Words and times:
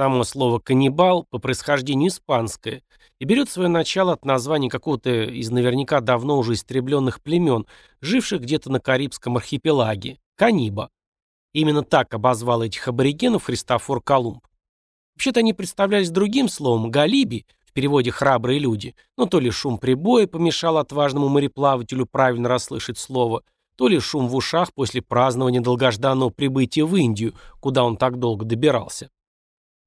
Само 0.00 0.24
слово 0.24 0.60
«каннибал» 0.60 1.26
по 1.28 1.38
происхождению 1.38 2.08
испанское 2.08 2.82
и 3.18 3.26
берет 3.26 3.50
свое 3.50 3.68
начало 3.68 4.14
от 4.14 4.24
названия 4.24 4.70
какого-то 4.70 5.24
из 5.24 5.50
наверняка 5.50 6.00
давно 6.00 6.38
уже 6.38 6.54
истребленных 6.54 7.20
племен, 7.20 7.66
живших 8.00 8.40
где-то 8.40 8.72
на 8.72 8.80
Карибском 8.80 9.36
архипелаге– 9.36 10.18
каниба. 10.36 10.88
Именно 11.52 11.82
так 11.82 12.14
обозвал 12.14 12.62
этих 12.62 12.88
аборигенов 12.88 13.44
Христофор 13.44 14.00
Колумб. 14.00 14.46
Вообще-то 15.16 15.40
они 15.40 15.52
представлялись 15.52 16.08
другим 16.08 16.48
словом 16.48 16.90
«галиби», 16.90 17.44
в 17.66 17.74
переводе 17.74 18.10
«храбрые 18.10 18.58
люди», 18.58 18.94
но 19.18 19.26
то 19.26 19.38
ли 19.38 19.50
шум 19.50 19.76
прибоя 19.76 20.26
помешал 20.26 20.78
отважному 20.78 21.28
мореплавателю 21.28 22.06
правильно 22.06 22.48
расслышать 22.48 22.96
слово, 22.96 23.42
то 23.76 23.86
ли 23.86 24.00
шум 24.00 24.28
в 24.28 24.34
ушах 24.34 24.72
после 24.72 25.02
празднования 25.02 25.60
долгожданного 25.60 26.30
прибытия 26.30 26.86
в 26.86 26.96
Индию, 26.96 27.34
куда 27.60 27.84
он 27.84 27.98
так 27.98 28.18
долго 28.18 28.46
добирался. 28.46 29.10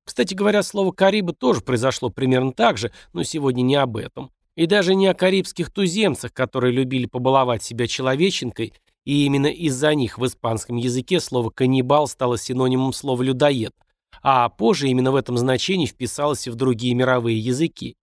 Кстати 0.06 0.34
говоря, 0.34 0.64
слово 0.64 0.92
«карибы» 0.92 1.34
тоже 1.34 1.62
произошло 1.62 2.10
примерно 2.10 2.52
так 2.52 2.78
же, 2.78 2.92
но 3.14 3.24
сегодня 3.24 3.61
не 3.61 3.75
об 3.75 3.98
этом. 3.98 4.32
И 4.56 4.66
даже 4.66 4.96
не 4.96 5.07
о 5.07 5.14
карибских 5.14 5.71
туземцах, 5.71 6.34
которые 6.34 6.74
любили 6.74 7.06
побаловать 7.06 7.64
себя 7.64 7.88
человеченкой, 7.88 8.74
и 9.06 9.25
именно 9.25 9.47
из-за 9.47 9.96
них 9.96 10.18
в 10.18 10.25
испанском 10.25 10.78
языке 10.78 11.20
слово 11.20 11.50
«каннибал» 11.50 12.08
стало 12.08 12.38
синонимом 12.38 12.94
слова 12.94 13.24
«людоед», 13.24 13.74
а 14.21 14.47
позже 14.50 14.89
именно 14.89 15.11
в 15.11 15.16
этом 15.16 15.38
значении 15.38 15.86
вписалось 15.86 16.47
и 16.47 16.50
в 16.50 16.56
другие 16.56 16.94
мировые 16.94 17.39
языки. 17.39 17.96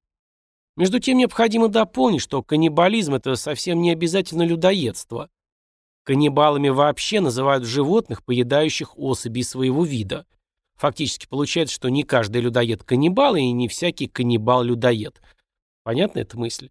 Между 0.77 0.99
тем 0.99 1.19
необходимо 1.19 1.69
дополнить, 1.69 2.23
что 2.23 2.43
каннибализм– 2.43 3.15
это 3.17 3.37
совсем 3.37 3.83
не 3.83 3.91
обязательно 3.91 4.43
людоедство. 4.43 5.29
Каннибалами 6.05 6.71
вообще 6.71 7.21
называют 7.21 7.65
животных, 7.65 8.25
поедающих 8.25 8.99
особей 8.99 9.43
своего 9.43 9.85
вида– 9.85 10.25
Фактически 10.81 11.27
получается, 11.29 11.75
что 11.75 11.91
не 11.91 12.05
каждый 12.05 12.41
людоед 12.41 12.85
каннибал, 12.85 13.37
и 13.37 13.53
не 13.53 13.69
всякий 13.69 14.07
каннибал 14.07 14.63
людоед. 14.63 15.21
Понятна 15.83 16.21
эта 16.21 16.39
мысль? 16.39 16.71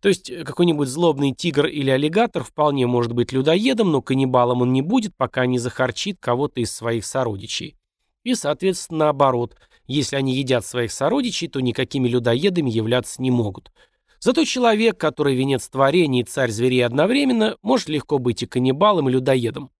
То 0.00 0.08
есть 0.08 0.28
э, 0.28 0.42
какой-нибудь 0.42 0.88
злобный 0.88 1.32
тигр 1.32 1.66
или 1.66 1.88
аллигатор 1.88 2.42
вполне 2.42 2.88
может 2.88 3.12
быть 3.12 3.30
людоедом, 3.30 3.92
но 3.92 4.02
каннибалом 4.02 4.62
он 4.62 4.72
не 4.72 4.82
будет, 4.82 5.16
пока 5.16 5.46
не 5.46 5.60
захарчит 5.60 6.18
кого-то 6.18 6.60
из 6.60 6.74
своих 6.74 7.06
сородичей. 7.06 7.76
И, 8.24 8.34
соответственно, 8.34 9.04
наоборот, 9.04 9.56
если 9.86 10.16
они 10.16 10.34
едят 10.34 10.66
своих 10.66 10.90
сородичей, 10.90 11.46
то 11.46 11.60
никакими 11.60 12.08
людоедами 12.08 12.70
являться 12.70 13.22
не 13.22 13.30
могут. 13.30 13.70
Зато 14.18 14.44
человек, 14.44 14.98
который 14.98 15.36
венец 15.36 15.68
творения 15.68 16.22
и 16.22 16.26
царь 16.26 16.50
зверей 16.50 16.84
одновременно, 16.84 17.56
может 17.62 17.88
легко 17.88 18.18
быть 18.18 18.42
и 18.42 18.46
каннибалом, 18.46 19.08
и 19.08 19.12
людоедом. 19.12 19.70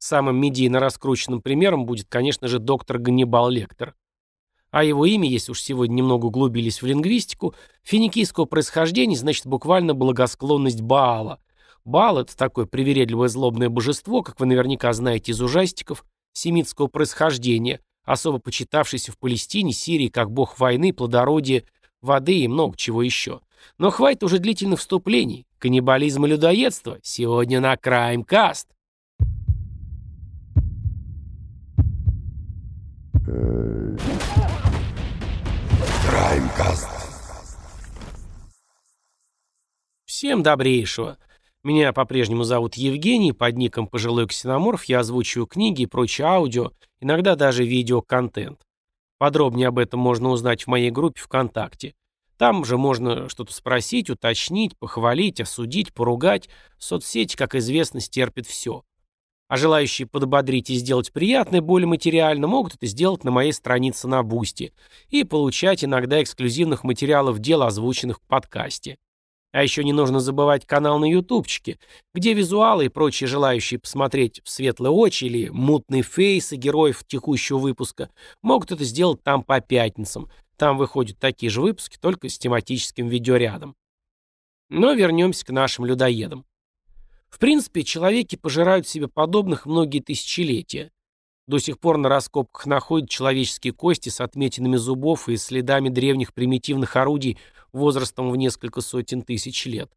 Самым 0.00 0.40
медийно 0.40 0.80
раскрученным 0.80 1.42
примером 1.42 1.84
будет, 1.84 2.06
конечно 2.08 2.48
же, 2.48 2.58
доктор 2.58 2.98
Ганнибал 2.98 3.50
Лектор. 3.50 3.94
А 4.70 4.82
его 4.82 5.04
имя, 5.04 5.28
если 5.28 5.52
уж 5.52 5.60
сегодня 5.60 5.96
немного 5.96 6.26
углубились 6.26 6.80
в 6.80 6.86
лингвистику, 6.86 7.54
финикийского 7.82 8.46
происхождения 8.46 9.14
значит 9.14 9.46
буквально 9.46 9.92
благосклонность 9.92 10.80
Баала. 10.80 11.38
Баал– 11.84 12.18
это 12.20 12.34
такое 12.34 12.64
привередливое 12.64 13.28
злобное 13.28 13.68
божество, 13.68 14.22
как 14.22 14.40
вы 14.40 14.46
наверняка 14.46 14.90
знаете 14.94 15.32
из 15.32 15.42
ужастиков, 15.42 16.06
семитского 16.32 16.86
происхождения, 16.86 17.80
особо 18.02 18.38
почитавшийся 18.38 19.12
в 19.12 19.18
Палестине, 19.18 19.74
Сирии 19.74 20.08
как 20.08 20.30
бог 20.30 20.58
войны, 20.58 20.94
плодородия, 20.94 21.64
воды 22.00 22.38
и 22.38 22.48
много 22.48 22.74
чего 22.74 23.02
еще. 23.02 23.40
Но 23.76 23.90
хватит 23.90 24.22
уже 24.22 24.38
длительных 24.38 24.80
вступлений. 24.80 25.46
Каннибализм 25.58 26.24
и 26.24 26.28
людоедство 26.28 26.98
сегодня 27.02 27.60
на 27.60 27.76
Крайм 27.76 28.24
Краймкаст. 36.08 36.88
Всем 40.04 40.42
добрейшего. 40.42 41.16
Меня 41.62 41.92
по-прежнему 41.92 42.42
зовут 42.44 42.74
Евгений, 42.74 43.32
под 43.32 43.56
ником 43.56 43.86
Пожилой 43.86 44.26
Ксеноморф 44.26 44.84
я 44.84 45.00
озвучиваю 45.00 45.46
книги 45.46 45.82
и 45.82 45.86
прочее 45.86 46.26
аудио, 46.26 46.72
иногда 47.00 47.36
даже 47.36 47.64
видеоконтент. 47.64 48.60
Подробнее 49.18 49.68
об 49.68 49.78
этом 49.78 50.00
можно 50.00 50.30
узнать 50.30 50.64
в 50.64 50.66
моей 50.66 50.90
группе 50.90 51.20
ВКонтакте. 51.20 51.94
Там 52.36 52.64
же 52.64 52.78
можно 52.78 53.28
что-то 53.28 53.52
спросить, 53.52 54.08
уточнить, 54.08 54.76
похвалить, 54.78 55.40
осудить, 55.40 55.92
поругать. 55.92 56.48
Соцсети, 56.78 57.36
как 57.36 57.54
известно, 57.54 58.00
стерпит 58.00 58.46
все. 58.46 58.82
А 59.50 59.56
желающие 59.56 60.06
подбодрить 60.06 60.70
и 60.70 60.76
сделать 60.76 61.12
приятное 61.12 61.60
более 61.60 61.88
материально 61.88 62.46
могут 62.46 62.76
это 62.76 62.86
сделать 62.86 63.24
на 63.24 63.32
моей 63.32 63.52
странице 63.52 64.06
на 64.06 64.22
Бусти 64.22 64.72
и 65.08 65.24
получать 65.24 65.82
иногда 65.82 66.22
эксклюзивных 66.22 66.84
материалов 66.84 67.40
дел, 67.40 67.64
озвученных 67.64 68.18
в 68.18 68.28
подкасте. 68.28 68.96
А 69.50 69.64
еще 69.64 69.82
не 69.82 69.92
нужно 69.92 70.20
забывать 70.20 70.66
канал 70.66 71.00
на 71.00 71.10
ютубчике, 71.10 71.80
где 72.14 72.32
визуалы 72.32 72.84
и 72.84 72.88
прочие 72.88 73.26
желающие 73.26 73.80
посмотреть 73.80 74.40
в 74.44 74.48
светлые 74.48 74.92
очи 74.92 75.24
или 75.24 75.48
мутные 75.48 76.04
фейсы 76.04 76.54
героев 76.54 77.02
текущего 77.04 77.58
выпуска 77.58 78.08
могут 78.42 78.70
это 78.70 78.84
сделать 78.84 79.20
там 79.24 79.42
по 79.42 79.60
пятницам. 79.60 80.30
Там 80.58 80.78
выходят 80.78 81.18
такие 81.18 81.50
же 81.50 81.60
выпуски, 81.60 81.98
только 82.00 82.28
с 82.28 82.38
тематическим 82.38 83.08
видеорядом. 83.08 83.74
Но 84.68 84.92
вернемся 84.92 85.44
к 85.44 85.50
нашим 85.50 85.86
людоедам. 85.86 86.44
В 87.30 87.38
принципе, 87.38 87.84
человеки 87.84 88.36
пожирают 88.36 88.86
себе 88.86 89.08
подобных 89.08 89.64
многие 89.64 90.00
тысячелетия. 90.00 90.90
До 91.46 91.58
сих 91.58 91.80
пор 91.80 91.96
на 91.96 92.08
раскопках 92.08 92.66
находят 92.66 93.08
человеческие 93.08 93.72
кости 93.72 94.08
с 94.08 94.20
отметинами 94.20 94.76
зубов 94.76 95.28
и 95.28 95.36
следами 95.36 95.88
древних 95.88 96.34
примитивных 96.34 96.94
орудий 96.96 97.38
возрастом 97.72 98.30
в 98.30 98.36
несколько 98.36 98.80
сотен 98.80 99.22
тысяч 99.22 99.66
лет. 99.66 99.90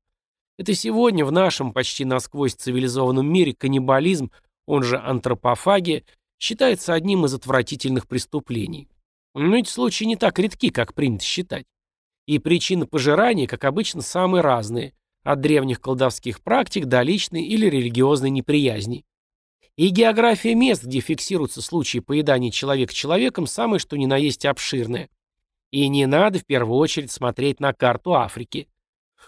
Это 0.58 0.74
сегодня 0.76 1.26
в 1.26 1.32
нашем 1.32 1.74
почти 1.74 2.06
насквозь 2.06 2.54
цивилизованном 2.54 3.32
мире 3.32 3.54
каннибализм, 3.54 4.32
он 4.68 4.84
же 4.84 4.98
антропофагия, 4.98 6.04
считается 6.40 6.94
одним 6.94 7.26
из 7.26 7.34
отвратительных 7.34 8.08
преступлений. 8.08 8.88
Но 9.34 9.56
эти 9.56 9.70
случаи 9.70 10.06
не 10.06 10.16
так 10.16 10.38
редки, 10.40 10.70
как 10.70 10.94
принято 10.94 11.24
считать. 11.24 11.66
И 12.28 12.40
причины 12.40 12.86
пожирания, 12.86 13.48
как 13.48 13.64
обычно, 13.64 14.02
самые 14.02 14.42
разные, 14.42 14.94
от 15.24 15.42
древних 15.42 15.82
колдовских 15.82 16.42
практик 16.42 16.86
до 16.86 17.02
личной 17.02 17.44
или 17.44 17.68
религиозной 17.68 18.30
неприязни. 18.30 19.06
И 19.76 19.90
география 19.90 20.54
мест, 20.54 20.84
где 20.84 21.00
фиксируются 21.00 21.62
случаи 21.62 22.00
поедания 22.00 22.52
человека 22.52 22.94
человеком, 22.94 23.48
самое 23.48 23.80
что 23.80 23.98
ни 23.98 24.06
на 24.06 24.18
есть 24.18 24.46
обширная. 24.46 25.10
И 25.72 25.88
не 25.88 26.06
надо 26.06 26.40
в 26.40 26.46
первую 26.46 26.78
очередь 26.78 27.12
смотреть 27.12 27.60
на 27.60 27.74
карту 27.74 28.14
Африки. 28.14 28.68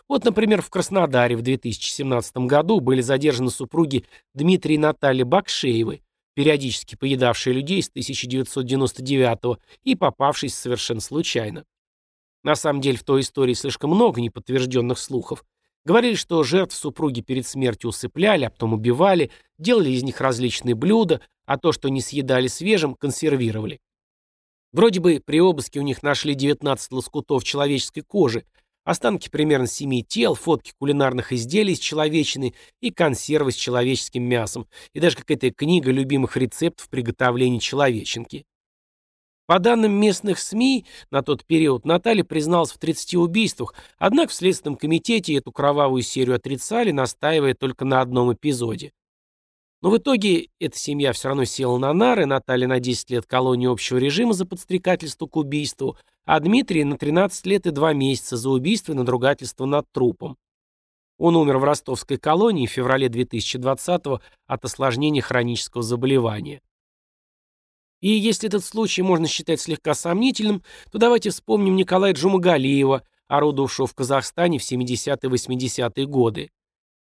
Вот, 0.07 0.23
например, 0.23 0.61
в 0.61 0.69
Краснодаре 0.69 1.35
в 1.35 1.41
2017 1.41 2.37
году 2.37 2.79
были 2.79 3.01
задержаны 3.01 3.49
супруги 3.49 4.05
Дмитрия 4.35 4.75
и 4.75 4.79
Натальи 4.79 5.23
Бакшеевы, 5.23 6.01
периодически 6.35 6.95
поедавшие 6.95 7.55
людей 7.55 7.81
с 7.81 7.89
1999 7.89 9.59
и 9.83 9.95
попавшись 9.95 10.53
совершенно 10.53 11.01
случайно. 11.01 11.65
На 12.43 12.55
самом 12.55 12.81
деле 12.81 12.97
в 12.97 13.03
той 13.03 13.21
истории 13.21 13.53
слишком 13.53 13.89
много 13.89 14.21
неподтвержденных 14.21 14.99
слухов, 14.99 15.43
Говорили, 15.85 16.15
что 16.15 16.41
жертв 16.41 16.75
супруги 16.75 17.21
перед 17.21 17.45
смертью 17.45 17.91
усыпляли, 17.91 18.45
а 18.45 18.49
потом 18.49 18.73
убивали, 18.73 19.29
делали 19.59 19.91
из 19.91 20.01
них 20.01 20.19
различные 20.19 20.73
блюда, 20.73 21.21
а 21.45 21.57
то, 21.57 21.71
что 21.71 21.89
не 21.89 22.01
съедали 22.01 22.47
свежим, 22.47 22.95
консервировали. 22.95 23.79
Вроде 24.73 24.99
бы 24.99 25.21
при 25.23 25.39
обыске 25.39 25.79
у 25.79 25.83
них 25.83 26.01
нашли 26.01 26.33
19 26.33 26.91
лоскутов 26.91 27.43
человеческой 27.43 28.01
кожи, 28.01 28.45
останки 28.83 29.29
примерно 29.29 29.67
7 29.67 30.01
тел, 30.01 30.33
фотки 30.33 30.73
кулинарных 30.79 31.31
изделий 31.31 31.73
из 31.73 31.79
человечины 31.79 32.55
и 32.81 32.89
консервы 32.89 33.51
с 33.51 33.55
человеческим 33.55 34.23
мясом, 34.23 34.67
и 34.93 34.99
даже 34.99 35.17
какая-то 35.17 35.51
книга 35.51 35.91
любимых 35.91 36.35
рецептов 36.35 36.89
приготовления 36.89 37.59
человеченки. 37.59 38.45
По 39.47 39.59
данным 39.59 39.91
местных 39.93 40.39
СМИ, 40.39 40.85
на 41.11 41.21
тот 41.21 41.45
период 41.45 41.85
Наталья 41.85 42.23
призналась 42.23 42.71
в 42.71 42.79
30 42.79 43.15
убийствах, 43.15 43.75
однако 43.99 44.31
в 44.31 44.33
Следственном 44.33 44.75
комитете 44.75 45.35
эту 45.35 45.51
кровавую 45.51 46.01
серию 46.01 46.35
отрицали, 46.35 46.89
настаивая 46.91 47.53
только 47.53 47.85
на 47.85 48.01
одном 48.01 48.33
эпизоде. 48.33 48.91
Но 49.83 49.91
в 49.91 49.97
итоге 49.97 50.49
эта 50.59 50.79
семья 50.79 51.13
все 51.13 51.27
равно 51.27 51.45
села 51.45 51.77
на 51.77 51.93
нары, 51.93 52.25
Наталья 52.25 52.67
на 52.67 52.79
10 52.79 53.11
лет 53.11 53.27
колонии 53.27 53.71
общего 53.71 53.99
режима 53.99 54.33
за 54.33 54.47
подстрекательство 54.47 55.27
к 55.27 55.35
убийству, 55.35 55.95
а 56.25 56.39
Дмитрий 56.39 56.83
на 56.83 56.97
13 56.97 57.45
лет 57.45 57.67
и 57.67 57.69
2 57.69 57.93
месяца 57.93 58.37
за 58.37 58.49
убийство 58.49 58.93
и 58.93 58.95
надругательство 58.95 59.65
над 59.65 59.85
трупом. 59.91 60.37
Он 61.19 61.35
умер 61.35 61.59
в 61.59 61.63
ростовской 61.63 62.17
колонии 62.17 62.65
в 62.65 62.71
феврале 62.71 63.09
2020 63.09 64.01
от 64.47 64.65
осложнения 64.65 65.21
хронического 65.21 65.83
заболевания. 65.83 66.61
И 68.05 68.09
если 68.09 68.47
этот 68.47 68.63
случай 68.63 69.01
можно 69.01 69.27
считать 69.27 69.59
слегка 69.59 69.95
сомнительным, 69.95 70.61
то 70.91 70.99
давайте 70.99 71.31
вспомним 71.31 71.75
Николая 71.75 72.13
Джумагалиева, 72.13 73.01
орудовавшего 73.27 73.87
в 73.87 73.95
Казахстане 73.95 74.59
в 74.59 74.61
70-80-е 74.61 76.05
годы. 76.05 76.51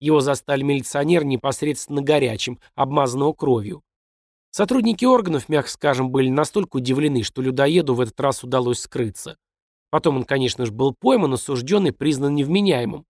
Его 0.01 0.19
застали 0.19 0.65
милиционер 0.65 1.25
непосредственно 1.25 2.03
горячим, 2.03 2.59
обмазанного 2.75 3.33
кровью. 3.33 3.85
Сотрудники 4.51 5.05
органов, 5.05 5.49
мягко 5.49 5.71
скажем, 5.71 6.11
были 6.11 6.31
настолько 6.31 6.79
удивлены, 6.79 7.23
что 7.23 7.43
людоеду 7.43 7.95
в 7.95 8.01
этот 8.01 8.19
раз 8.19 8.43
удалось 8.43 8.81
скрыться. 8.81 9.37
Потом 9.91 10.17
он, 10.17 10.25
конечно 10.25 10.67
же, 10.67 10.73
был 10.73 10.97
пойман, 10.99 11.33
осужден 11.33 11.87
и 11.87 11.93
признан 11.93 12.35
невменяемым. 12.35 13.07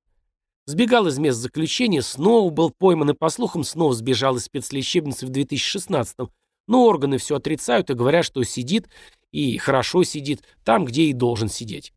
Сбегал 0.67 1.07
из 1.07 1.19
мест 1.19 1.39
заключения, 1.39 2.03
снова 2.03 2.51
был 2.51 2.71
пойман 2.71 3.09
и, 3.09 3.15
по 3.15 3.31
слухам, 3.31 3.65
снова 3.65 3.95
сбежал 3.95 4.37
из 4.37 4.45
спецлечебницы 4.45 5.25
в 5.25 5.31
2016-м, 5.31 6.29
но 6.69 6.85
органы 6.85 7.19
все 7.19 7.37
отрицают 7.37 7.91
и 7.91 7.95
говорят, 7.95 8.25
что 8.25 8.45
сидит, 8.45 8.89
и 9.33 9.59
хорошо 9.59 10.05
сидит, 10.05 10.45
там, 10.65 10.85
где 10.85 11.05
и 11.05 11.13
должен 11.13 11.49
сидеть. 11.49 11.93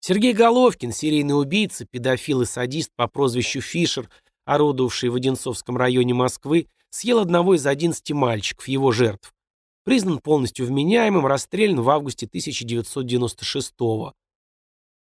Сергей 0.00 0.32
Головкин, 0.32 0.92
серийный 0.92 1.38
убийца, 1.38 1.84
педофил 1.84 2.42
и 2.42 2.46
садист 2.46 2.92
по 2.94 3.08
прозвищу 3.08 3.60
Фишер, 3.60 4.08
орудовавший 4.44 5.08
в 5.08 5.16
Одинцовском 5.16 5.76
районе 5.76 6.14
Москвы, 6.14 6.68
съел 6.90 7.18
одного 7.18 7.56
из 7.56 7.66
11 7.66 8.12
мальчиков, 8.12 8.68
его 8.68 8.92
жертв. 8.92 9.34
Признан 9.84 10.18
полностью 10.18 10.66
вменяемым, 10.66 11.26
расстрелян 11.26 11.80
в 11.80 11.90
августе 11.90 12.26
1996 12.26 13.74
-го. 13.80 14.12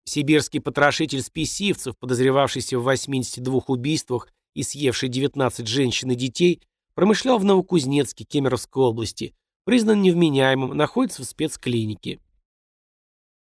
Сибирский 0.05 0.61
потрошитель 0.61 1.23
спесивцев, 1.23 1.97
подозревавшийся 1.99 2.79
в 2.79 2.83
82 2.83 3.63
убийствах 3.69 4.29
и 4.55 4.63
съевший 4.63 5.09
19 5.09 5.67
женщин 5.67 6.11
и 6.11 6.15
детей, 6.15 6.61
промышлял 6.95 7.39
в 7.39 7.45
Новокузнецке 7.45 8.25
Кемеровской 8.25 8.83
области, 8.83 9.35
признан 9.65 10.03
невменяемым, 10.03 10.77
находится 10.77 11.23
в 11.23 11.27
спецклинике. 11.27 12.21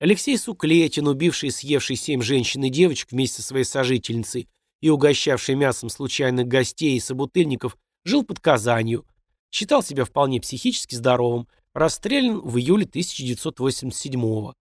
Алексей 0.01 0.39
Суклетин, 0.39 1.09
убивший 1.09 1.49
и 1.49 1.53
съевший 1.53 1.97
семь 1.97 2.23
женщин 2.23 2.63
и 2.65 2.71
девочек 2.71 3.11
вместе 3.11 3.43
со 3.43 3.49
своей 3.49 3.65
сожительницей 3.65 4.49
и 4.81 4.91
угощавший 4.91 5.57
мясом 5.57 5.89
случайных 5.89 6.47
гостей 6.47 6.97
и 6.97 7.01
собутыльников, 7.01 7.77
жил 8.05 8.25
под 8.25 8.39
Казанью, 8.39 9.05
считал 9.51 9.83
себя 9.83 10.05
вполне 10.05 10.41
психически 10.41 10.95
здоровым, 10.95 11.49
расстрелян 11.75 12.41
в 12.41 12.59
июле 12.59 12.85
1987 12.85 14.21
года. 14.21 14.55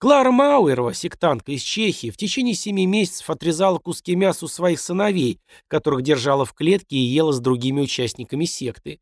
Клара 0.00 0.30
Мауэрова, 0.30 0.94
сектантка 0.94 1.52
из 1.52 1.60
Чехии, 1.60 2.08
в 2.08 2.16
течение 2.16 2.54
семи 2.54 2.86
месяцев 2.86 3.28
отрезала 3.28 3.78
куски 3.78 4.16
мяса 4.16 4.46
у 4.46 4.48
своих 4.48 4.80
сыновей, 4.80 5.38
которых 5.68 6.00
держала 6.00 6.46
в 6.46 6.54
клетке 6.54 6.96
и 6.96 7.00
ела 7.00 7.32
с 7.32 7.40
другими 7.40 7.82
участниками 7.82 8.46
секты. 8.46 8.98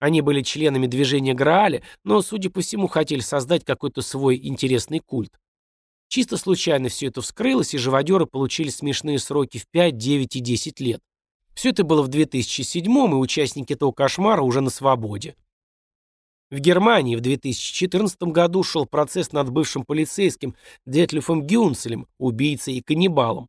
Они 0.00 0.22
были 0.22 0.42
членами 0.42 0.88
движения 0.88 1.34
Грааля, 1.34 1.84
но, 2.02 2.20
судя 2.20 2.50
по 2.50 2.62
всему, 2.62 2.88
хотели 2.88 3.20
создать 3.20 3.64
какой-то 3.64 4.02
свой 4.02 4.40
интересный 4.42 4.98
культ. 4.98 5.30
Чисто 6.08 6.36
случайно 6.36 6.88
все 6.88 7.06
это 7.06 7.22
вскрылось, 7.22 7.72
и 7.72 7.78
живодеры 7.78 8.26
получили 8.26 8.70
смешные 8.70 9.20
сроки 9.20 9.58
в 9.58 9.68
5, 9.68 9.96
9 9.96 10.34
и 10.34 10.40
10 10.40 10.80
лет. 10.80 11.00
Все 11.54 11.70
это 11.70 11.84
было 11.84 12.02
в 12.02 12.08
2007 12.08 12.84
и 12.84 13.14
участники 13.14 13.72
этого 13.72 13.92
кошмара 13.92 14.42
уже 14.42 14.60
на 14.60 14.70
свободе. 14.70 15.36
В 16.50 16.58
Германии 16.58 17.16
в 17.16 17.20
2014 17.20 18.22
году 18.24 18.62
шел 18.62 18.86
процесс 18.86 19.32
над 19.32 19.50
бывшим 19.50 19.84
полицейским 19.84 20.54
Детлифом 20.86 21.46
Гюнцелем, 21.46 22.06
убийцей 22.18 22.74
и 22.74 22.82
каннибалом. 22.82 23.48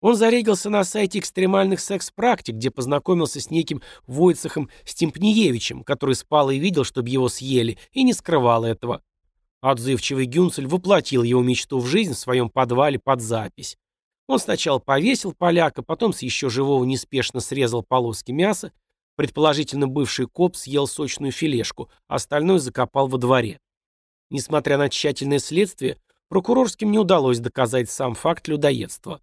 Он 0.00 0.16
зарегался 0.16 0.68
на 0.68 0.84
сайте 0.84 1.18
экстремальных 1.18 1.80
секс-практик, 1.80 2.56
где 2.56 2.70
познакомился 2.70 3.40
с 3.40 3.50
неким 3.50 3.80
Войцехом 4.06 4.68
Стемпниевичем, 4.84 5.82
который 5.82 6.14
спал 6.14 6.50
и 6.50 6.58
видел, 6.58 6.84
чтобы 6.84 7.08
его 7.08 7.28
съели, 7.28 7.78
и 7.92 8.02
не 8.02 8.12
скрывал 8.12 8.64
этого. 8.64 9.02
Отзывчивый 9.62 10.26
Гюнцель 10.26 10.66
воплотил 10.66 11.22
его 11.22 11.42
мечту 11.42 11.78
в 11.78 11.86
жизнь 11.86 12.12
в 12.12 12.18
своем 12.18 12.50
подвале 12.50 12.98
под 12.98 13.22
запись. 13.22 13.78
Он 14.26 14.38
сначала 14.38 14.78
повесил 14.78 15.32
поляка, 15.32 15.82
потом 15.82 16.12
с 16.12 16.20
еще 16.20 16.50
живого 16.50 16.84
неспешно 16.84 17.40
срезал 17.40 17.82
полоски 17.82 18.30
мяса, 18.30 18.72
Предположительно, 19.16 19.86
бывший 19.86 20.26
коп 20.26 20.56
съел 20.56 20.86
сочную 20.86 21.30
филешку, 21.30 21.88
остальное 22.08 22.58
закопал 22.58 23.06
во 23.06 23.18
дворе. 23.18 23.60
Несмотря 24.30 24.78
на 24.78 24.88
тщательное 24.88 25.38
следствие, 25.38 25.98
прокурорским 26.28 26.90
не 26.90 26.98
удалось 26.98 27.38
доказать 27.38 27.88
сам 27.88 28.14
факт 28.14 28.48
людоедства. 28.48 29.20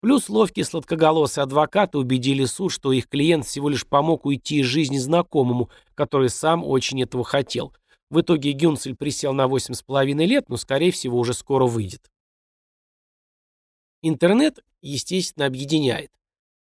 Плюс 0.00 0.28
ловкие 0.28 0.64
сладкоголосые 0.64 1.42
адвокаты 1.42 1.98
убедили 1.98 2.44
суд, 2.44 2.70
что 2.72 2.92
их 2.92 3.08
клиент 3.08 3.44
всего 3.44 3.68
лишь 3.68 3.86
помог 3.86 4.24
уйти 4.24 4.60
из 4.60 4.66
жизни 4.66 4.98
знакомому, 4.98 5.70
который 5.94 6.30
сам 6.30 6.64
очень 6.64 7.02
этого 7.02 7.24
хотел. 7.24 7.74
В 8.08 8.20
итоге 8.20 8.52
Гюнцель 8.52 8.94
присел 8.94 9.32
на 9.32 9.46
8,5 9.46 10.24
лет, 10.24 10.48
но, 10.48 10.56
скорее 10.56 10.92
всего, 10.92 11.18
уже 11.18 11.34
скоро 11.34 11.66
выйдет. 11.66 12.10
Интернет, 14.02 14.60
естественно, 14.80 15.46
объединяет. 15.46 16.12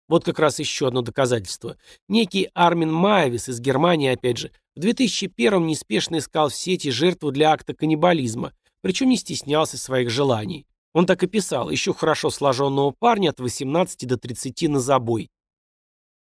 Вот 0.08 0.24
как 0.24 0.38
раз 0.38 0.58
еще 0.58 0.88
одно 0.88 1.02
доказательство. 1.02 1.76
Некий 2.08 2.50
Армин 2.54 2.92
Маевис 2.92 3.48
из 3.48 3.60
Германии, 3.60 4.12
опять 4.12 4.38
же, 4.38 4.52
в 4.76 4.80
2001-м 4.80 5.66
неспешно 5.66 6.18
искал 6.18 6.50
в 6.50 6.54
сети 6.54 6.90
жертву 6.90 7.30
для 7.30 7.52
акта 7.52 7.74
каннибализма, 7.74 8.52
причем 8.82 9.08
не 9.08 9.16
стеснялся 9.16 9.78
своих 9.78 10.10
желаний. 10.10 10.66
Он 10.92 11.06
так 11.06 11.22
и 11.22 11.26
писал, 11.26 11.70
еще 11.70 11.94
хорошо 11.94 12.30
сложенного 12.30 12.90
парня 12.90 13.30
от 13.30 13.40
18 13.40 14.06
до 14.06 14.16
30 14.16 14.68
на 14.68 14.78
забой. 14.78 15.30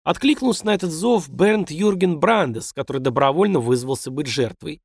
Откликнулся 0.05 0.67
на 0.67 0.75
этот 0.75 0.91
зов 0.91 1.29
Бернт 1.29 1.71
Юрген 1.71 2.19
Брандес, 2.19 2.73
который 2.73 3.01
добровольно 3.01 3.61
вызвался 3.61 4.11
быть 4.11 4.27
жертвой. 4.27 4.81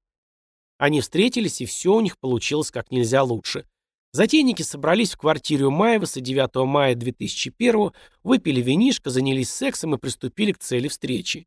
Они 0.77 1.01
встретились, 1.01 1.61
и 1.61 1.65
все 1.65 1.93
у 1.93 2.01
них 2.01 2.19
получилось 2.19 2.69
как 2.69 2.91
нельзя 2.91 3.23
лучше. 3.23 3.65
Затейники 4.13 4.62
собрались 4.62 5.13
в 5.13 5.18
квартире 5.18 5.65
у 5.65 5.71
Маеваса 5.71 6.21
9 6.21 6.65
мая 6.65 6.95
2001 6.95 7.92
выпили 8.24 8.62
винишко, 8.62 9.09
занялись 9.09 9.51
сексом 9.51 9.95
и 9.95 9.98
приступили 9.98 10.54
к 10.54 10.59
цели 10.59 10.88
встречи. 10.88 11.45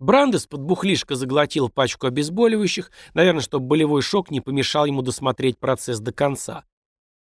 Брандес 0.00 0.46
под 0.46 0.62
бухлишко 0.62 1.14
заглотил 1.14 1.68
пачку 1.68 2.06
обезболивающих, 2.06 2.90
наверное, 3.12 3.42
чтобы 3.42 3.66
болевой 3.66 4.02
шок 4.02 4.30
не 4.30 4.40
помешал 4.40 4.86
ему 4.86 5.02
досмотреть 5.02 5.58
процесс 5.58 6.00
до 6.00 6.12
конца. 6.12 6.64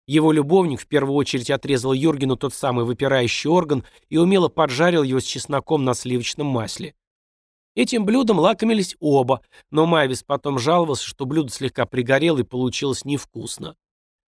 Его 0.08 0.32
любовник 0.32 0.82
в 0.82 0.88
первую 0.88 1.16
очередь 1.16 1.52
отрезал 1.52 1.94
Юргену 1.94 2.36
тот 2.36 2.54
самый 2.54 2.86
выпирающий 2.86 3.50
орган 3.50 3.84
и 4.10 4.18
умело 4.18 4.48
поджарил 4.48 5.04
его 5.04 5.20
с 5.20 5.26
чесноком 5.26 5.84
на 5.84 5.94
сливочном 5.94 6.48
масле. 6.48 6.96
Этим 7.76 8.06
блюдом 8.06 8.40
лакомились 8.40 8.96
оба, 9.00 9.42
но 9.70 9.86
Майвис 9.86 10.24
потом 10.24 10.58
жаловался, 10.60 11.06
что 11.06 11.26
блюдо 11.26 11.52
слегка 11.52 11.86
пригорело 11.86 12.40
и 12.40 12.44
получилось 12.44 13.06
невкусно. 13.06 13.76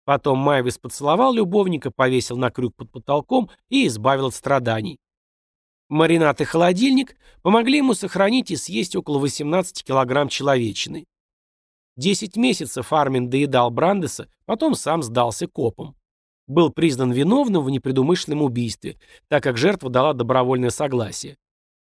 Потом 0.04 0.38
Майвис 0.38 0.78
поцеловал 0.78 1.32
любовника, 1.32 1.90
повесил 1.90 2.37
на 2.37 2.50
крюк 2.50 2.75
под 2.75 2.90
потолком 2.90 3.50
и 3.69 3.87
избавил 3.87 4.26
от 4.26 4.34
страданий. 4.34 4.99
Маринад 5.88 6.40
и 6.40 6.44
холодильник 6.44 7.16
помогли 7.43 7.78
ему 7.78 7.94
сохранить 7.94 8.50
и 8.50 8.56
съесть 8.56 8.96
около 8.96 9.19
18 9.19 9.84
килограмм 9.84 10.28
человечины. 10.28 11.06
Десять 11.96 12.37
месяцев 12.37 12.93
Армин 12.93 13.28
доедал 13.28 13.71
Брандеса, 13.71 14.28
потом 14.47 14.75
сам 14.75 15.02
сдался 15.02 15.47
копам. 15.47 15.94
Был 16.47 16.71
признан 16.71 17.12
виновным 17.12 17.62
в 17.62 17.71
непредумышленном 17.71 18.42
убийстве, 18.42 18.99
так 19.28 19.42
как 19.42 19.59
жертва 19.59 19.90
дала 19.90 20.14
добровольное 20.14 20.71
согласие. 20.71 21.37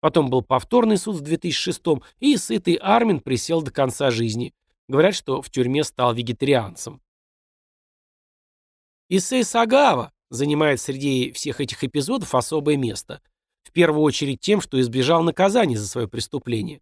Потом 0.02 0.30
был 0.30 0.42
повторный 0.42 0.98
суд 0.98 1.18
в 1.18 1.22
2006 1.22 1.82
и 2.20 2.36
сытый 2.36 2.74
Армин 2.76 3.20
присел 3.20 3.62
до 3.62 3.72
конца 3.72 4.12
жизни. 4.12 4.54
Говорят, 4.90 5.16
что 5.16 5.42
в 5.42 5.50
тюрьме 5.50 5.84
стал 5.84 6.14
вегетарианцем. 6.14 7.00
Исей 9.10 9.44
Сагава 9.44 10.12
занимает 10.30 10.82
среди 10.82 11.32
всех 11.32 11.62
этих 11.62 11.84
эпизодов 11.84 12.34
особое 12.36 12.78
место. 12.78 13.22
В 13.64 13.72
первую 13.72 14.04
очередь 14.04 14.40
тем, 14.40 14.62
что 14.62 14.80
избежал 14.80 15.24
наказания 15.24 15.78
за 15.78 15.88
свое 15.88 16.08
преступление. 16.08 16.82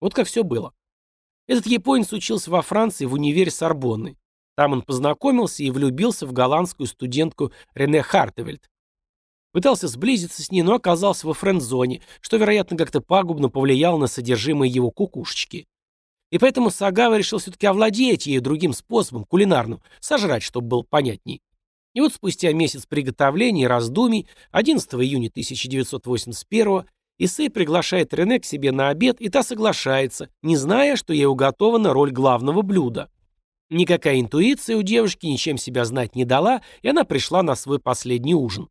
Вот 0.00 0.14
как 0.14 0.26
все 0.26 0.44
было. 0.44 0.72
Этот 1.46 1.66
японец 1.66 2.12
учился 2.12 2.50
во 2.50 2.62
Франции 2.62 3.04
в 3.04 3.14
универе 3.14 3.50
Сорбонны. 3.50 4.16
Там 4.56 4.72
он 4.72 4.82
познакомился 4.82 5.62
и 5.62 5.70
влюбился 5.70 6.26
в 6.26 6.32
голландскую 6.32 6.86
студентку 6.86 7.52
Рене 7.74 8.02
Хартевельд. 8.02 8.68
Пытался 9.52 9.88
сблизиться 9.88 10.42
с 10.42 10.50
ней, 10.50 10.62
но 10.62 10.74
оказался 10.74 11.26
во 11.26 11.34
френд-зоне, 11.34 12.02
что, 12.20 12.36
вероятно, 12.36 12.76
как-то 12.76 13.00
пагубно 13.00 13.48
повлияло 13.48 13.98
на 13.98 14.06
содержимое 14.06 14.68
его 14.68 14.90
кукушечки. 14.90 15.66
И 16.30 16.38
поэтому 16.38 16.70
Сагава 16.70 17.16
решил 17.16 17.38
все-таки 17.38 17.66
овладеть 17.66 18.26
ею 18.26 18.42
другим 18.42 18.72
способом, 18.72 19.24
кулинарным, 19.24 19.80
сожрать, 20.00 20.42
чтобы 20.42 20.68
было 20.68 20.82
понятней. 20.82 21.40
И 21.94 22.00
вот 22.00 22.12
спустя 22.12 22.52
месяц 22.52 22.84
приготовлений 22.84 23.62
и 23.62 23.66
раздумий, 23.66 24.28
11 24.50 24.94
июня 24.94 25.28
1981 25.28 26.84
Исей 27.18 27.48
приглашает 27.48 28.12
Рене 28.12 28.38
к 28.40 28.44
себе 28.44 28.72
на 28.72 28.90
обед, 28.90 29.20
и 29.20 29.30
та 29.30 29.42
соглашается, 29.42 30.28
не 30.42 30.56
зная, 30.56 30.96
что 30.96 31.14
ей 31.14 31.24
уготована 31.24 31.94
роль 31.94 32.10
главного 32.10 32.60
блюда. 32.60 33.10
Никакая 33.70 34.20
интуиция 34.20 34.76
у 34.76 34.82
девушки 34.82 35.26
ничем 35.26 35.56
себя 35.56 35.84
знать 35.84 36.14
не 36.14 36.24
дала, 36.24 36.60
и 36.82 36.88
она 36.88 37.04
пришла 37.04 37.42
на 37.42 37.56
свой 37.56 37.78
последний 37.78 38.34
ужин. 38.34 38.68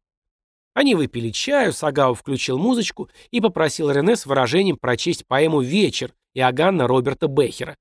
Они 0.74 0.94
выпили 0.94 1.32
чаю, 1.32 1.74
Сагао 1.74 2.14
включил 2.14 2.60
музычку 2.60 3.10
и 3.32 3.42
попросил 3.42 3.90
Рене 3.90 4.16
с 4.16 4.26
выражением 4.26 4.78
прочесть 4.78 5.26
поэму 5.26 5.62
«Вечер» 5.62 6.14
Иоганна 6.36 6.88
Роберта 6.88 7.28
Бехера. 7.28 7.76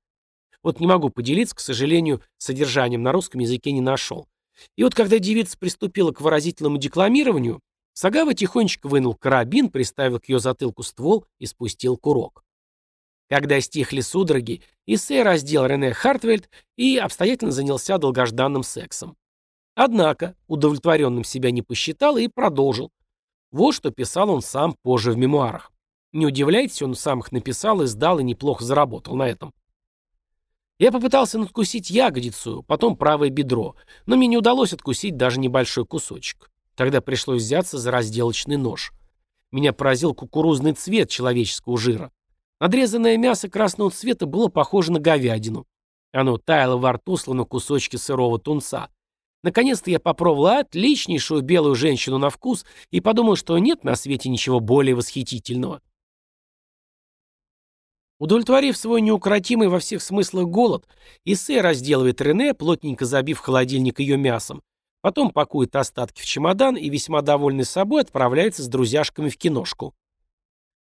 Вот 0.63 0.79
не 0.79 0.87
могу 0.87 1.09
поделиться, 1.11 1.55
к 1.55 1.59
сожалению, 1.59 2.23
содержанием 2.37 3.03
на 3.03 3.11
русском 3.11 3.39
языке 3.39 3.71
не 3.71 3.81
нашел. 3.81 4.27
И 4.75 4.83
вот 4.83 4.95
когда 4.95 5.19
девица 5.19 5.57
приступила 5.59 6.11
к 6.11 6.21
выразительному 6.21 6.77
декламированию, 6.77 7.61
Сагава 7.93 8.33
тихонечко 8.33 8.87
вынул 8.87 9.13
карабин, 9.13 9.69
приставил 9.69 10.19
к 10.19 10.27
ее 10.27 10.39
затылку 10.39 10.83
ствол 10.83 11.25
и 11.39 11.45
спустил 11.45 11.97
курок. 11.97 12.43
Когда 13.29 13.61
стихли 13.61 14.01
судороги, 14.01 14.61
Исей 14.85 15.23
раздел 15.23 15.65
Рене 15.65 15.93
Хартвельд 15.93 16.49
и 16.77 16.97
обстоятельно 16.97 17.51
занялся 17.51 17.97
долгожданным 17.97 18.63
сексом. 18.63 19.15
Однако, 19.75 20.35
удовлетворенным 20.47 21.23
себя 21.23 21.51
не 21.51 21.61
посчитал 21.61 22.17
и 22.17 22.27
продолжил. 22.27 22.91
Вот 23.51 23.73
что 23.73 23.91
писал 23.91 24.29
он 24.29 24.41
сам 24.41 24.75
позже 24.83 25.11
в 25.11 25.17
мемуарах. 25.17 25.71
Не 26.15 26.25
удивляйтесь, 26.25 26.81
он 26.81 26.95
сам 26.95 27.19
их 27.19 27.33
написал, 27.33 27.83
издал 27.83 28.19
и 28.19 28.23
неплохо 28.23 28.63
заработал 28.63 29.17
на 29.17 29.27
этом. 29.27 29.53
Я 30.79 30.93
попытался 30.93 31.37
надкусить 31.37 31.89
ягодицу, 31.89 32.63
потом 32.63 32.95
правое 32.95 33.29
бедро, 33.29 33.75
но 34.05 34.15
мне 34.15 34.27
не 34.27 34.37
удалось 34.37 34.71
откусить 34.71 35.17
даже 35.17 35.41
небольшой 35.41 35.85
кусочек. 35.85 36.49
Тогда 36.75 37.01
пришлось 37.01 37.43
взяться 37.43 37.77
за 37.77 37.91
разделочный 37.91 38.55
нож. 38.55 38.93
Меня 39.51 39.73
поразил 39.73 40.13
кукурузный 40.13 40.71
цвет 40.71 41.09
человеческого 41.09 41.77
жира. 41.77 42.13
Надрезанное 42.61 43.17
мясо 43.17 43.49
красного 43.49 43.91
цвета 43.91 44.25
было 44.25 44.47
похоже 44.47 44.93
на 44.93 45.01
говядину. 45.01 45.65
Оно 46.13 46.37
таяло 46.37 46.77
во 46.77 46.93
рту, 46.93 47.17
словно 47.17 47.43
кусочки 47.43 47.97
сырого 47.97 48.39
тунца. 48.39 48.87
Наконец-то 49.43 49.91
я 49.91 49.99
попробовал 49.99 50.47
отличнейшую 50.59 51.41
белую 51.41 51.75
женщину 51.75 52.19
на 52.19 52.29
вкус 52.29 52.65
и 52.89 53.01
подумал, 53.01 53.35
что 53.35 53.57
нет 53.57 53.83
на 53.83 53.95
свете 53.95 54.29
ничего 54.29 54.61
более 54.61 54.95
восхитительного. 54.95 55.81
Удовлетворив 58.17 58.77
свой 58.77 59.01
неукротимый 59.01 59.67
во 59.67 59.79
всех 59.79 60.01
смыслах 60.01 60.47
голод, 60.47 60.87
Иссе 61.25 61.59
разделывает 61.59 62.21
Рене, 62.21 62.53
плотненько 62.53 63.05
забив 63.05 63.39
холодильник 63.39 63.99
ее 63.99 64.15
мясом, 64.15 64.61
потом 65.01 65.31
пакует 65.31 65.75
остатки 65.75 66.21
в 66.21 66.25
чемодан 66.25 66.77
и, 66.77 66.89
весьма 66.89 67.21
довольный 67.21 67.65
собой, 67.65 68.03
отправляется 68.03 68.63
с 68.63 68.67
друзьяшками 68.67 69.27
в 69.27 69.37
киношку. 69.37 69.93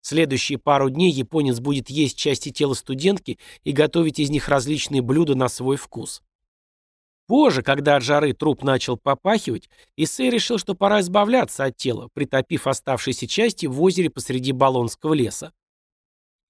Следующие 0.01 0.59
пару 0.59 0.91
дней 0.91 1.11
японец 1.11 1.59
будет 1.59 1.91
есть 1.91 2.17
части 2.17 2.51
тела 2.51 2.75
студентки 2.75 3.39
и 3.65 3.73
готовить 3.73 4.21
из 4.21 4.31
них 4.31 4.49
различные 4.49 5.03
блюда 5.03 5.35
на 5.35 5.49
свой 5.49 5.77
вкус. 5.77 6.23
Позже, 7.27 7.63
когда 7.63 7.97
от 7.97 8.03
жары 8.03 8.35
труп 8.35 8.63
начал 8.63 8.99
попахивать, 8.99 9.71
Исей 9.97 10.29
решил, 10.29 10.59
что 10.59 10.75
пора 10.75 11.01
избавляться 11.01 11.65
от 11.65 11.77
тела, 11.79 12.11
притопив 12.13 12.67
оставшиеся 12.67 13.27
части 13.27 13.65
в 13.65 13.81
озере 13.81 14.11
посреди 14.11 14.53
Болонского 14.53 15.15
леса. 15.15 15.53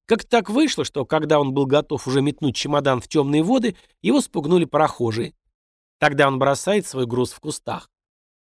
Как 0.07 0.25
так 0.25 0.51
вышло, 0.51 0.85
что 0.85 1.07
когда 1.07 1.41
он 1.41 1.55
был 1.55 1.67
готов 1.67 2.07
уже 2.07 2.21
метнуть 2.21 2.57
чемодан 2.57 3.01
в 3.01 3.09
темные 3.09 3.43
воды, 3.43 3.77
его 4.03 4.21
спугнули 4.21 4.67
прохожие. 4.67 5.35
Тогда 5.99 6.29
он 6.29 6.39
бросает 6.39 6.87
свой 6.87 7.07
груз 7.07 7.33
в 7.33 7.41
кустах. 7.41 7.89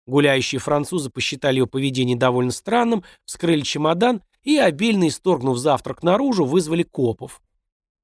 Гуляющие 0.06 0.60
французы 0.60 1.10
посчитали 1.10 1.58
его 1.58 1.68
поведение 1.68 2.18
довольно 2.18 2.52
странным, 2.52 3.04
вскрыли 3.26 3.62
чемодан 3.62 4.22
и, 4.44 4.58
обильно 4.58 5.08
исторгнув 5.08 5.58
завтрак 5.58 6.04
наружу, 6.04 6.46
вызвали 6.46 6.84
копов. 6.84 7.42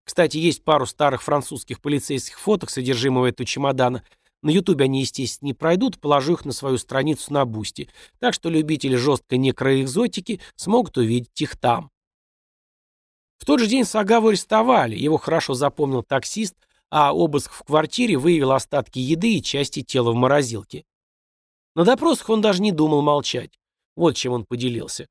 Кстати, 0.06 0.38
есть 0.38 0.64
пару 0.64 0.86
старых 0.86 1.22
французских 1.22 1.82
полицейских 1.82 2.40
фоток 2.40 2.70
содержимого 2.70 3.28
этого 3.28 3.46
чемодана. 3.46 4.04
На 4.42 4.50
ютубе 4.50 4.86
они, 4.86 5.02
естественно, 5.02 5.48
не 5.48 5.54
пройдут, 5.54 6.00
положу 6.00 6.34
их 6.34 6.46
на 6.46 6.54
свою 6.54 6.80
страницу 6.80 7.32
на 7.32 7.46
Бусти, 7.46 7.90
так 8.20 8.34
что 8.34 8.50
любители 8.50 8.96
жесткой 8.96 9.38
некроэкзотики 9.38 10.40
смогут 10.56 10.98
увидеть 10.98 11.40
их 11.40 11.56
там. 11.58 11.92
В 13.42 13.46
тот 13.46 13.60
же 13.60 13.66
день 13.66 13.86
Сагаву 13.86 14.28
арестовали, 14.28 14.96
его 14.96 15.18
хорошо 15.18 15.56
запомнил 15.56 16.04
таксист, 16.04 16.54
а 16.92 17.12
обыск 17.12 17.52
в 17.52 17.64
квартире 17.64 18.16
выявил 18.16 18.52
остатки 18.52 19.00
еды 19.00 19.34
и 19.34 19.42
части 19.42 19.82
тела 19.82 20.12
в 20.12 20.16
морозилке. 20.16 20.86
На 21.76 21.84
допросах 21.84 22.30
он 22.30 22.42
даже 22.42 22.62
не 22.62 22.72
думал 22.72 23.02
молчать. 23.02 23.60
Вот 23.96 24.16
чем 24.16 24.34
он 24.34 24.46
поделился. 24.46 25.08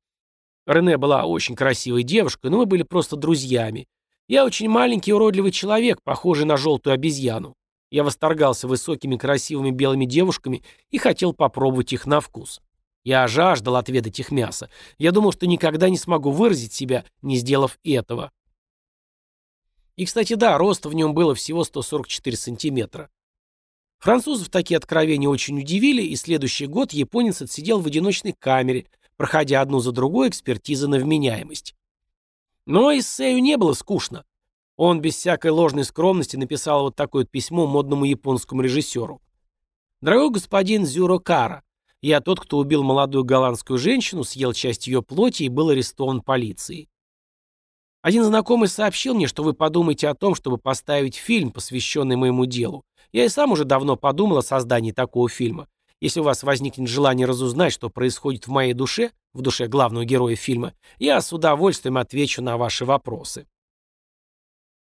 Рене 0.65 0.97
была 0.97 1.25
очень 1.25 1.57
красивой 1.57 2.05
девушкой, 2.05 2.53
но 2.53 2.59
мы 2.59 2.67
были 2.67 2.85
просто 2.85 3.17
друзьями. 3.17 3.89
Я 4.29 4.45
очень 4.45 4.69
маленький 4.69 5.13
уродливый 5.13 5.51
человек, 5.51 6.01
похожий 6.05 6.47
на 6.47 6.57
желтую 6.57 6.95
обезьяну. 6.95 7.57
Я 7.91 8.05
восторгался 8.05 8.69
высокими 8.69 9.17
красивыми 9.17 9.73
белыми 9.73 10.05
девушками 10.05 10.63
и 10.93 10.99
хотел 10.99 11.33
попробовать 11.33 11.93
их 11.93 12.07
на 12.07 12.21
вкус. 12.21 12.61
Я 13.03 13.27
жаждал 13.29 13.77
отведать 13.77 14.19
их 14.21 14.31
мясо. 14.31 14.69
Я 14.99 15.13
думал, 15.13 15.33
что 15.33 15.47
никогда 15.47 15.89
не 15.89 15.97
смогу 15.97 16.31
выразить 16.31 16.73
себя, 16.73 17.05
не 17.23 17.37
сделав 17.37 17.79
этого. 17.83 18.31
И, 19.97 20.05
кстати, 20.05 20.35
да, 20.35 20.59
рост 20.59 20.87
в 20.87 20.93
нем 20.93 21.15
было 21.15 21.35
всего 21.35 21.65
144 21.65 22.37
сантиметра. 22.37 23.11
Французов 23.99 24.49
такие 24.49 24.79
откровения 24.79 25.29
очень 25.29 25.61
удивили, 25.61 26.03
и 26.03 26.17
следующий 26.17 26.67
год 26.67 26.93
японец 26.93 27.43
отсидел 27.43 27.81
в 27.81 27.87
одиночной 27.87 28.33
камере, 28.33 28.87
проходя 29.17 29.61
одну 29.61 29.81
за 29.81 29.93
другой 29.93 30.31
экспертизы 30.31 30.89
на 30.89 30.99
вменяемость. 30.99 31.75
Но 32.65 32.97
Иссею 32.97 33.43
не 33.43 33.59
было 33.59 33.75
скучно. 33.75 34.25
Он 34.77 35.03
без 35.03 35.17
всякой 35.17 35.51
ложной 35.51 35.85
скромности 35.85 36.37
написал 36.37 36.85
вот 36.85 36.97
такое 36.97 37.27
письмо 37.27 37.67
модному 37.67 38.07
японскому 38.07 38.63
режиссеру. 38.63 39.21
«Дорогой 40.01 40.31
господин 40.31 40.87
Зюро 40.87 41.19
Кара, 41.19 41.63
я 42.09 42.21
тот, 42.21 42.41
кто 42.41 42.59
убил 42.59 42.83
молодую 42.83 43.25
голландскую 43.25 43.79
женщину, 43.79 44.25
съел 44.25 44.53
часть 44.53 44.87
ее 44.87 45.03
плоти 45.03 45.45
и 45.45 45.49
был 45.49 45.69
арестован 45.69 46.23
полицией. 46.23 46.89
Один 48.03 48.25
знакомый 48.25 48.69
сообщил 48.69 49.15
мне, 49.15 49.27
что 49.27 49.43
вы 49.43 49.53
подумаете 49.53 50.09
о 50.09 50.15
том, 50.15 50.35
чтобы 50.35 50.57
поставить 50.57 51.17
фильм, 51.17 51.51
посвященный 51.51 52.17
моему 52.17 52.47
делу. 52.47 52.83
Я 53.13 53.27
и 53.27 53.29
сам 53.29 53.53
уже 53.53 53.65
давно 53.65 53.97
подумал 53.97 54.39
о 54.39 54.43
создании 54.43 54.93
такого 54.93 55.29
фильма. 55.29 55.69
Если 56.01 56.21
у 56.21 56.23
вас 56.23 56.43
возникнет 56.43 56.89
желание 56.89 57.27
разузнать, 57.27 57.75
что 57.75 57.91
происходит 57.91 58.47
в 58.47 58.51
моей 58.51 58.73
душе, 58.73 59.11
в 59.35 59.43
душе 59.43 59.67
главного 59.67 60.07
героя 60.07 60.35
фильма, 60.35 60.73
я 60.99 61.21
с 61.21 61.31
удовольствием 61.31 61.99
отвечу 61.99 62.41
на 62.41 62.57
ваши 62.57 62.87
вопросы. 62.87 63.47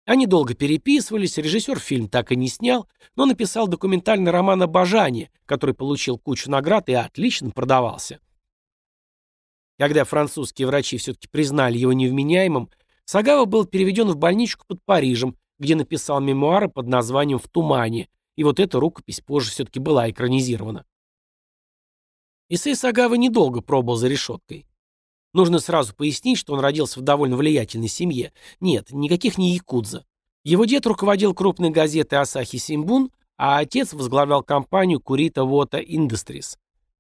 Они 0.05 0.27
долго 0.27 0.55
переписывались, 0.55 1.39
режиссер 1.39 1.79
фильм 1.79 2.09
так 2.09 2.31
и 2.31 2.37
не 2.37 2.49
снял, 2.49 2.89
но 3.17 3.25
написал 3.25 3.69
документальный 3.69 4.31
роман 4.31 4.63
«Обожание», 4.63 5.31
который 5.47 5.75
получил 5.75 6.19
кучу 6.19 6.51
наград 6.51 6.89
и 6.91 6.93
отлично 6.93 7.51
продавался. 7.51 8.21
Когда 9.79 10.05
французские 10.05 10.67
врачи 10.67 10.99
все-таки 10.99 11.27
признали 11.29 11.79
его 11.79 11.93
невменяемым, 11.93 12.71
Сагава 13.07 13.45
был 13.47 13.65
переведен 13.65 14.09
в 14.11 14.17
больничку 14.17 14.67
под 14.67 14.83
Парижем, 14.85 15.37
где 15.59 15.75
написал 15.75 16.21
мемуары 16.21 16.69
под 16.69 16.87
названием 16.87 17.39
«В 17.39 17.49
тумане», 17.49 18.09
и 18.37 18.45
вот 18.45 18.61
эта 18.61 18.79
рукопись 18.81 19.21
позже 19.21 19.51
все-таки 19.51 19.79
была 19.79 20.11
экранизирована. 20.11 20.85
Исей 22.51 22.77
Сагава 22.77 23.15
недолго 23.15 23.63
пробыл 23.63 23.97
за 23.97 24.09
решеткой. 24.09 24.67
Нужно 25.35 25.59
сразу 25.59 25.95
пояснить, 25.95 26.39
что 26.39 26.55
он 26.55 26.61
родился 26.61 27.01
в 27.01 27.03
довольно 27.03 27.37
влиятельной 27.37 27.89
семье. 27.89 28.33
Нет, 28.61 28.93
никаких 28.93 29.37
не 29.37 29.55
якудза. 29.55 30.07
Его 30.45 30.65
дед 30.65 30.87
руководил 30.87 31.35
крупной 31.35 31.71
газетой 31.71 32.21
«Асахи 32.21 32.57
Симбун», 32.57 33.11
а 33.37 33.59
отец 33.59 33.93
возглавлял 33.93 34.45
компанию 34.45 35.01
«Курита 35.01 35.45
Вота 35.45 35.81
Industries». 35.81 36.57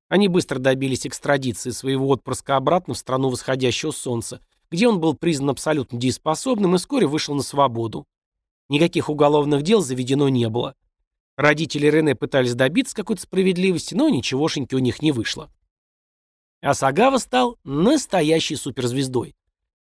Они 0.08 0.26
быстро 0.26 0.58
добились 0.58 1.06
экстрадиции 1.06 1.70
своего 1.70 2.08
отпрыска 2.08 2.56
обратно 2.56 2.94
в 2.94 2.98
страну 2.98 3.28
восходящего 3.28 3.92
солнца, 3.92 4.40
где 4.68 4.88
он 4.88 4.98
был 4.98 5.14
признан 5.14 5.50
абсолютно 5.50 5.98
дееспособным 5.98 6.74
и 6.74 6.78
вскоре 6.78 7.06
вышел 7.06 7.36
на 7.36 7.42
свободу. 7.42 8.04
Никаких 8.68 9.08
уголовных 9.08 9.62
дел 9.62 9.80
заведено 9.80 10.28
не 10.28 10.48
было. 10.48 10.74
Родители 11.36 11.86
Рене 11.86 12.16
пытались 12.16 12.54
добиться 12.54 12.96
какой-то 12.96 13.22
справедливости, 13.22 13.94
но 13.94 14.08
ничегошеньки 14.08 14.74
у 14.74 14.78
них 14.80 15.02
не 15.02 15.12
вышло. 15.12 15.50
Асагава 16.64 17.18
стал 17.18 17.58
настоящей 17.64 18.56
суперзвездой. 18.56 19.36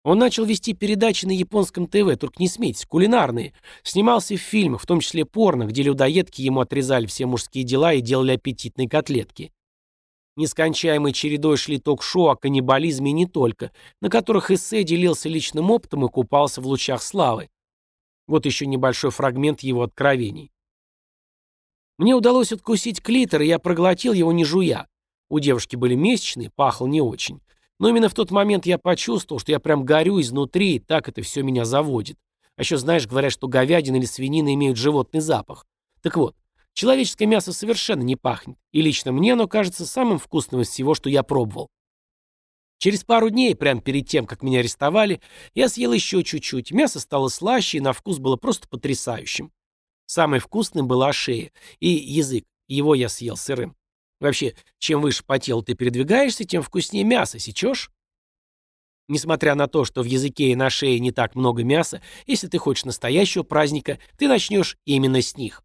Он 0.03 0.19
начал 0.19 0.45
вести 0.45 0.73
передачи 0.73 1.25
на 1.25 1.31
японском 1.31 1.87
ТВ, 1.87 2.15
только 2.19 2.35
не 2.37 2.47
смейтесь, 2.47 2.85
кулинарные. 2.85 3.53
Снимался 3.81 4.35
в 4.35 4.41
фильмах, 4.41 4.83
в 4.83 4.85
том 4.85 4.99
числе 4.99 5.25
порно, 5.25 5.63
где 5.63 5.81
людоедки 5.81 6.43
ему 6.43 6.59
отрезали 6.59 7.07
все 7.07 7.25
мужские 7.25 7.63
дела 7.63 7.93
и 7.93 8.01
делали 8.01 8.33
аппетитные 8.33 8.87
котлетки. 8.87 9.51
Нескончаемой 10.35 11.13
чередой 11.13 11.57
шли 11.57 11.79
ток-шоу 11.79 12.27
о 12.27 12.35
каннибализме 12.35 13.11
не 13.11 13.25
только, 13.25 13.71
на 13.99 14.11
которых 14.11 14.51
эссе 14.51 14.83
делился 14.83 15.29
личным 15.29 15.71
опытом 15.71 16.05
и 16.05 16.09
купался 16.09 16.61
в 16.61 16.67
лучах 16.67 17.01
славы. 17.01 17.49
Вот 18.27 18.45
еще 18.45 18.67
небольшой 18.67 19.09
фрагмент 19.09 19.61
его 19.61 19.81
откровений. 19.81 20.51
Мне 21.97 22.13
удалось 22.13 22.51
откусить 22.51 23.01
клитор, 23.01 23.41
и 23.41 23.47
я 23.47 23.57
проглотил 23.57 24.13
его 24.13 24.31
не 24.31 24.45
жуя. 24.45 24.87
У 25.29 25.39
девушки 25.39 25.75
были 25.75 25.95
месячные, 25.95 26.49
пахло 26.49 26.87
не 26.87 27.01
очень. 27.01 27.41
Но 27.79 27.89
именно 27.89 28.09
в 28.09 28.13
тот 28.13 28.31
момент 28.31 28.65
я 28.65 28.77
почувствовал, 28.77 29.39
что 29.39 29.51
я 29.51 29.59
прям 29.59 29.83
горю 29.85 30.19
изнутри, 30.21 30.75
и 30.75 30.79
так 30.79 31.09
это 31.09 31.21
все 31.21 31.43
меня 31.43 31.65
заводит. 31.65 32.17
А 32.55 32.61
еще, 32.61 32.77
знаешь, 32.77 33.07
говорят, 33.07 33.31
что 33.31 33.47
говядина 33.47 33.97
или 33.97 34.05
свинина 34.05 34.53
имеют 34.53 34.77
животный 34.77 35.19
запах. 35.19 35.65
Так 36.01 36.17
вот, 36.17 36.35
человеческое 36.73 37.27
мясо 37.27 37.53
совершенно 37.53 38.01
не 38.01 38.15
пахнет. 38.15 38.57
И 38.71 38.81
лично 38.81 39.11
мне 39.11 39.33
оно 39.33 39.47
кажется 39.47 39.85
самым 39.85 40.17
вкусным 40.17 40.61
из 40.61 40.69
всего, 40.69 40.95
что 40.95 41.09
я 41.09 41.21
пробовал. 41.21 41.69
Через 42.79 43.03
пару 43.03 43.29
дней, 43.29 43.55
прямо 43.55 43.81
перед 43.81 44.07
тем, 44.07 44.25
как 44.25 44.43
меня 44.43 44.59
арестовали, 44.59 45.19
я 45.55 45.67
съел 45.67 45.93
еще 45.93 46.23
чуть-чуть. 46.23 46.71
Мясо 46.71 46.99
стало 46.99 47.27
слаще, 47.27 47.77
и 47.77 47.81
на 47.81 47.93
вкус 47.93 48.19
было 48.19 48.37
просто 48.37 48.67
потрясающим. 48.67 49.51
Самой 50.05 50.39
вкусным 50.39 50.87
была 50.87 51.11
шея 51.11 51.51
и 51.79 51.89
язык. 51.89 52.45
Его 52.67 52.95
я 52.95 53.09
съел 53.09 53.35
сырым. 53.35 53.75
Вообще, 54.19 54.55
чем 54.79 55.01
выше 55.01 55.23
по 55.23 55.37
телу 55.39 55.61
ты 55.61 55.75
передвигаешься, 55.75 56.43
тем 56.43 56.63
вкуснее 56.63 57.03
мясо, 57.03 57.39
сечешь? 57.39 57.91
Несмотря 59.07 59.55
на 59.55 59.67
то, 59.67 59.85
что 59.85 60.01
в 60.01 60.05
языке 60.05 60.49
и 60.49 60.55
на 60.55 60.69
шее 60.69 60.99
не 60.99 61.11
так 61.11 61.35
много 61.35 61.63
мяса, 61.63 62.01
если 62.25 62.47
ты 62.47 62.57
хочешь 62.57 62.83
настоящего 62.83 63.43
праздника, 63.43 63.99
ты 64.17 64.27
начнешь 64.27 64.77
именно 64.85 65.21
с 65.21 65.37
них. 65.37 65.63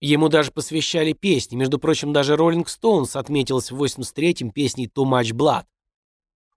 Ему 0.00 0.28
даже 0.28 0.52
посвящали 0.52 1.12
песни, 1.12 1.56
между 1.56 1.78
прочим, 1.78 2.12
даже 2.12 2.34
Rolling 2.34 2.66
Stones 2.66 3.18
отметилась 3.18 3.70
в 3.70 3.82
83-м 3.82 4.50
песней 4.50 4.88
«Too 4.88 5.04
Much 5.04 5.32
Blood». 5.32 5.64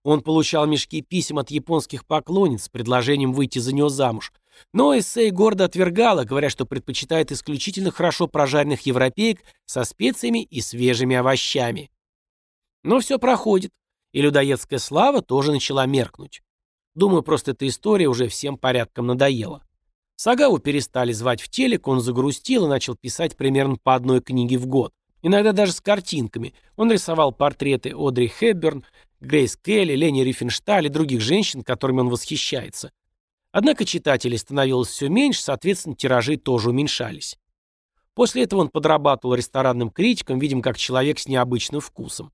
Он 0.04 0.22
получал 0.22 0.66
мешки 0.68 1.02
писем 1.02 1.40
от 1.40 1.50
японских 1.52 2.06
поклонниц 2.06 2.64
с 2.64 2.70
предложением 2.70 3.32
выйти 3.32 3.60
за 3.60 3.74
него 3.74 3.88
замуж, 3.88 4.34
но 4.74 4.98
эссей 4.98 5.32
гордо 5.32 5.66
отвергала, 5.66 6.24
говоря, 6.24 6.50
что 6.50 6.66
предпочитает 6.66 7.32
исключительно 7.32 7.92
хорошо 7.92 8.28
прожаренных 8.28 8.82
европеек 8.82 9.42
со 9.66 9.84
специями 9.84 10.44
и 10.44 10.62
свежими 10.62 11.16
овощами. 11.16 11.90
Но 12.84 13.00
все 13.00 13.20
проходит 13.20 13.72
и 14.12 14.22
людоедская 14.22 14.80
слава 14.80 15.22
тоже 15.22 15.52
начала 15.52 15.86
меркнуть. 15.86 16.42
Думаю, 16.96 17.24
просто 17.24 17.52
эта 17.52 17.68
история 17.68 18.08
уже 18.08 18.28
всем 18.28 18.58
порядком 18.58 19.08
надоела. 19.08 19.64
Сагаву 20.16 20.60
перестали 20.60 21.14
звать 21.14 21.42
в 21.42 21.50
телек, 21.50 21.88
он 21.88 22.02
загрустил 22.02 22.66
и 22.66 22.70
начал 22.70 22.96
писать 22.96 23.38
примерно 23.38 23.78
по 23.78 23.96
одной 23.96 24.22
книге 24.22 24.58
в 24.58 24.66
год. 24.66 24.92
Иногда 25.22 25.52
даже 25.52 25.74
с 25.74 25.82
картинками. 25.82 26.54
Он 26.76 26.92
рисовал 26.92 27.32
портреты 27.32 27.94
Одри 27.96 28.28
Хепберн, 28.28 28.84
Грейс 29.20 29.58
Келли, 29.58 29.96
Лени 29.96 30.22
Рифеншталь 30.22 30.88
и 30.88 30.90
других 30.90 31.22
женщин, 31.22 31.62
которыми 31.62 32.02
он 32.02 32.10
восхищается. 32.10 32.92
Однако 33.52 33.86
читателей 33.86 34.38
становилось 34.38 34.90
все 34.90 35.10
меньше, 35.10 35.42
соответственно, 35.42 35.96
тиражи 35.96 36.38
тоже 36.38 36.70
уменьшались. 36.70 37.38
После 38.14 38.44
этого 38.44 38.62
он 38.62 38.70
подрабатывал 38.70 39.36
ресторанным 39.36 39.90
критиком, 39.90 40.40
видим, 40.40 40.62
как 40.62 40.78
человек 40.78 41.20
с 41.20 41.28
необычным 41.28 41.82
вкусом. 41.82 42.32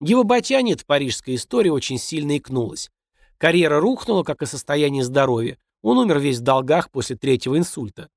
Его 0.00 0.24
ботяне, 0.24 0.74
эта 0.74 0.84
парижская 0.84 1.34
история, 1.34 1.72
очень 1.72 1.98
сильно 1.98 2.36
икнулась. 2.36 2.90
Карьера 3.38 3.80
рухнула, 3.80 4.22
как 4.22 4.42
и 4.42 4.46
состояние 4.46 5.02
здоровья. 5.02 5.58
Он 5.82 5.98
умер 5.98 6.18
весь 6.18 6.38
в 6.38 6.42
долгах 6.42 6.90
после 6.90 7.16
третьего 7.16 7.58
инсульта. 7.58 8.08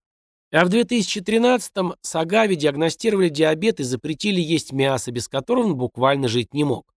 А 0.51 0.63
в 0.65 0.69
2013-м 0.69 1.95
Сагаве 2.01 2.55
диагностировали 2.55 3.29
диабет 3.29 3.79
и 3.79 3.83
запретили 3.83 4.39
есть 4.39 4.71
мясо, 4.71 5.11
без 5.11 5.27
которого 5.27 5.65
он 5.65 5.75
буквально 5.75 6.27
жить 6.27 6.53
не 6.53 6.63
мог. 6.63 6.93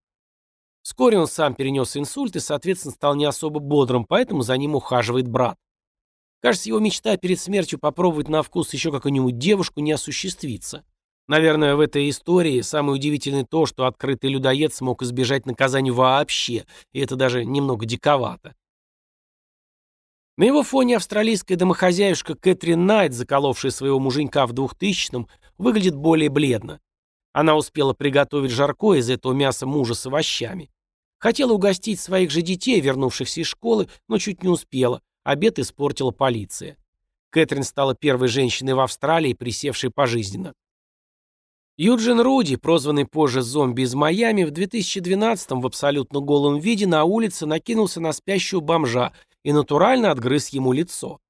Вскоре 0.82 1.18
он 1.18 1.26
сам 1.26 1.54
перенес 1.54 1.96
инсульт 1.96 2.36
и, 2.36 2.40
соответственно, 2.40 2.94
стал 2.94 3.14
не 3.14 3.24
особо 3.24 3.60
бодрым, 3.60 4.04
поэтому 4.04 4.42
за 4.42 4.56
ним 4.56 4.74
ухаживает 4.74 5.28
брат. 5.28 5.58
Кажется, 6.40 6.70
его 6.70 6.78
мечта 6.78 7.16
перед 7.16 7.38
смертью 7.38 7.78
попробовать 7.78 8.28
на 8.28 8.42
вкус 8.42 8.72
еще 8.72 8.90
какую-нибудь 8.90 9.38
девушку 9.38 9.80
не 9.80 9.92
осуществится. 9.92 10.84
Наверное, 11.28 11.76
в 11.76 11.80
этой 11.80 12.08
истории 12.08 12.60
самое 12.62 12.94
удивительное 12.94 13.44
то, 13.44 13.66
что 13.66 13.86
открытый 13.86 14.30
людоед 14.30 14.74
смог 14.74 15.02
избежать 15.02 15.46
наказания 15.46 15.92
вообще, 15.92 16.64
и 16.92 17.00
это 17.00 17.14
даже 17.14 17.44
немного 17.44 17.86
диковато. 17.86 18.54
На 20.36 20.44
его 20.44 20.62
фоне 20.62 20.96
австралийская 20.96 21.58
домохозяюшка 21.58 22.34
Кэтрин 22.34 22.86
Найт, 22.86 23.12
заколовшая 23.12 23.70
своего 23.70 24.00
муженька 24.00 24.46
в 24.46 24.54
2000-м, 24.54 25.28
выглядит 25.58 25.94
более 25.94 26.30
бледно. 26.30 26.80
Она 27.32 27.56
успела 27.56 27.92
приготовить 27.92 28.50
жаркое 28.50 28.98
из 28.98 29.10
этого 29.10 29.32
мяса 29.32 29.66
мужа 29.66 29.94
с 29.94 30.06
овощами. 30.06 30.70
Хотела 31.18 31.52
угостить 31.52 32.00
своих 32.00 32.30
же 32.30 32.42
детей, 32.42 32.80
вернувшихся 32.80 33.42
из 33.42 33.46
школы, 33.46 33.88
но 34.08 34.18
чуть 34.18 34.42
не 34.42 34.48
успела. 34.48 35.02
Обед 35.22 35.58
испортила 35.58 36.10
полиция. 36.10 36.76
Кэтрин 37.30 37.62
стала 37.62 37.94
первой 37.94 38.28
женщиной 38.28 38.74
в 38.74 38.80
Австралии, 38.80 39.34
присевшей 39.34 39.90
пожизненно. 39.90 40.54
Юджин 41.76 42.20
Руди, 42.20 42.56
прозванный 42.56 43.06
позже 43.06 43.42
зомби 43.42 43.82
из 43.82 43.94
Майами, 43.94 44.44
в 44.44 44.50
2012-м 44.50 45.60
в 45.60 45.66
абсолютно 45.66 46.20
голом 46.20 46.58
виде 46.58 46.86
на 46.86 47.04
улице 47.04 47.46
накинулся 47.46 48.00
на 48.00 48.12
спящего 48.12 48.60
бомжа 48.60 49.12
и 49.44 49.52
натурально 49.52 50.10
отгрыз 50.10 50.48
ему 50.48 50.72
лицо. 50.72 51.20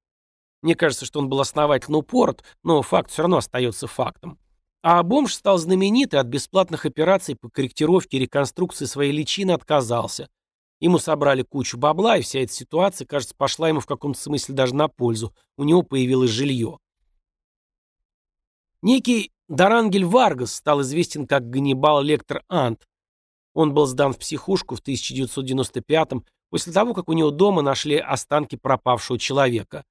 Мне 0.61 0.75
кажется, 0.75 1.05
что 1.05 1.19
он 1.19 1.29
был 1.29 1.39
основательно 1.39 1.99
упорот, 1.99 2.43
но 2.63 2.81
факт 2.81 3.11
все 3.11 3.21
равно 3.21 3.37
остается 3.37 3.87
фактом. 3.87 4.39
А 4.83 5.03
бомж 5.03 5.35
стал 5.35 5.57
знаменит 5.59 6.13
и 6.13 6.17
от 6.17 6.27
бесплатных 6.27 6.85
операций 6.85 7.35
по 7.35 7.49
корректировке 7.49 8.17
и 8.17 8.21
реконструкции 8.21 8.85
своей 8.85 9.11
личины 9.11 9.51
отказался. 9.51 10.27
Ему 10.79 10.97
собрали 10.97 11.43
кучу 11.43 11.77
бабла, 11.77 12.17
и 12.17 12.23
вся 12.23 12.39
эта 12.39 12.51
ситуация, 12.51 13.05
кажется, 13.05 13.35
пошла 13.35 13.69
ему 13.69 13.79
в 13.79 13.85
каком-то 13.85 14.19
смысле 14.19 14.55
даже 14.55 14.73
на 14.73 14.87
пользу. 14.87 15.35
У 15.55 15.63
него 15.63 15.83
появилось 15.83 16.31
жилье. 16.31 16.79
Некий 18.81 19.31
Дарангель 19.47 20.05
Варгас 20.05 20.55
стал 20.55 20.81
известен 20.81 21.27
как 21.27 21.47
Ганнибал 21.47 22.01
Лектор 22.01 22.43
Ант. 22.47 22.87
Он 23.53 23.75
был 23.75 23.85
сдан 23.85 24.13
в 24.13 24.17
психушку 24.17 24.75
в 24.75 24.81
1995-м 24.81 26.25
после 26.49 26.73
того, 26.73 26.95
как 26.95 27.09
у 27.09 27.13
него 27.13 27.29
дома 27.29 27.61
нашли 27.61 27.97
останки 27.97 28.55
пропавшего 28.55 29.19
человека. 29.19 29.85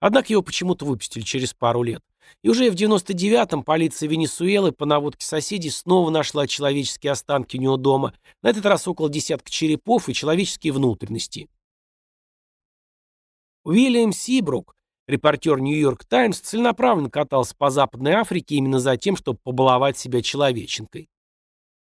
Однако 0.00 0.32
его 0.32 0.42
почему-то 0.42 0.84
выпустили 0.84 1.22
через 1.22 1.54
пару 1.54 1.84
лет. 1.84 2.02
И 2.42 2.48
уже 2.48 2.70
в 2.70 2.74
99-м 2.74 3.62
полиция 3.62 4.08
Венесуэлы 4.08 4.72
по 4.72 4.86
наводке 4.86 5.26
соседей 5.26 5.70
снова 5.70 6.10
нашла 6.10 6.46
человеческие 6.46 7.12
останки 7.12 7.56
у 7.56 7.60
него 7.60 7.76
дома, 7.76 8.14
на 8.42 8.50
этот 8.50 8.66
раз 8.66 8.86
около 8.86 9.08
десятка 9.08 9.50
черепов 9.50 10.08
и 10.08 10.14
человеческие 10.14 10.72
внутренности. 10.72 11.48
Уильям 13.64 14.12
Сибрук, 14.12 14.74
репортер 15.06 15.58
«Нью-Йорк 15.58 16.04
Таймс», 16.04 16.38
целенаправленно 16.40 17.08
катался 17.08 17.54
по 17.56 17.70
Западной 17.70 18.12
Африке 18.12 18.56
именно 18.56 18.78
за 18.78 18.96
тем, 18.98 19.16
чтобы 19.16 19.38
побаловать 19.42 19.96
себя 19.96 20.20
человеченкой. 20.20 21.08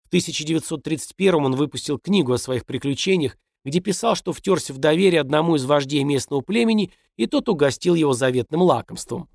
В 0.03 0.07
1931 0.09 1.45
он 1.45 1.55
выпустил 1.55 1.97
книгу 1.97 2.31
о 2.33 2.37
своих 2.37 2.65
приключениях, 2.67 3.37
где 3.65 3.79
писал, 3.79 4.15
что 4.15 4.33
втерся 4.33 4.73
в 4.73 4.77
доверие 4.77 5.21
одному 5.21 5.55
из 5.55 5.65
вождей 5.65 6.03
местного 6.03 6.41
племени, 6.41 6.91
и 7.15 7.25
тот 7.25 7.49
угостил 7.49 7.95
его 7.95 8.13
заветным 8.13 8.61
лакомством. 8.61 9.29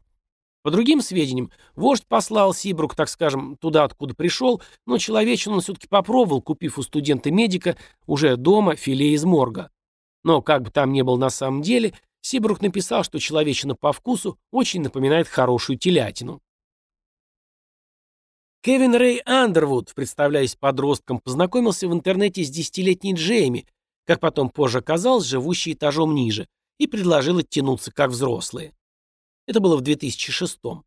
По 0.68 0.72
другим 0.72 1.00
сведениям, 1.00 1.50
вождь 1.76 2.04
послал 2.06 2.52
Сибрук, 2.52 2.94
так 2.94 3.08
скажем, 3.08 3.56
туда, 3.56 3.84
откуда 3.84 4.12
пришел, 4.12 4.60
но 4.84 4.98
человечину 4.98 5.54
он 5.54 5.60
все-таки 5.62 5.88
попробовал, 5.88 6.42
купив 6.42 6.76
у 6.76 6.82
студента-медика 6.82 7.78
уже 8.06 8.36
дома 8.36 8.76
филе 8.76 9.14
из 9.14 9.24
морга. 9.24 9.70
Но 10.24 10.42
как 10.42 10.60
бы 10.64 10.70
там 10.70 10.92
ни 10.92 11.00
был 11.00 11.16
на 11.16 11.30
самом 11.30 11.62
деле, 11.62 11.94
Сибрук 12.20 12.60
написал, 12.60 13.02
что 13.02 13.18
человечина 13.18 13.76
по 13.76 13.94
вкусу 13.94 14.38
очень 14.52 14.82
напоминает 14.82 15.26
хорошую 15.26 15.78
телятину. 15.78 16.42
Кевин 18.60 18.94
Рэй 18.94 19.22
Андервуд, 19.24 19.94
представляясь 19.94 20.54
подростком, 20.54 21.18
познакомился 21.18 21.88
в 21.88 21.94
интернете 21.94 22.44
с 22.44 22.50
десятилетней 22.50 23.14
Джейми, 23.14 23.66
как 24.04 24.20
потом 24.20 24.50
позже 24.50 24.80
оказалось, 24.80 25.24
живущей 25.24 25.72
этажом 25.72 26.14
ниже, 26.14 26.46
и 26.76 26.86
предложил 26.86 27.38
оттянуться 27.38 27.90
как 27.90 28.10
взрослые. 28.10 28.74
Это 29.48 29.60
было 29.60 29.78
в 29.78 29.82
2006-м. 29.82 30.84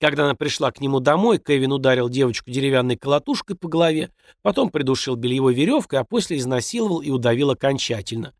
Когда 0.00 0.24
она 0.24 0.34
пришла 0.34 0.72
к 0.72 0.80
нему 0.80 0.98
домой, 0.98 1.36
Кевин 1.36 1.72
ударил 1.72 2.08
девочку 2.08 2.50
деревянной 2.50 2.96
колотушкой 2.96 3.54
по 3.54 3.68
голове, 3.68 4.10
потом 4.40 4.70
придушил 4.70 5.14
бельевой 5.14 5.52
веревкой, 5.52 5.98
а 5.98 6.04
после 6.04 6.38
изнасиловал 6.38 7.02
и 7.02 7.10
удавил 7.10 7.50
окончательно. 7.50 8.32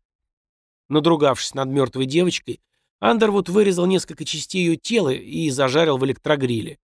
Надругавшись 0.87 1.53
над 1.53 1.69
мертвой 1.69 2.07
девочкой, 2.07 2.61
Андервуд 2.99 3.47
вырезал 3.47 3.85
несколько 3.85 4.25
частей 4.25 4.65
ее 4.65 4.75
тела 4.75 5.09
и 5.09 5.51
зажарил 5.51 5.97
в 5.97 6.05
электрогриле. 6.05 6.79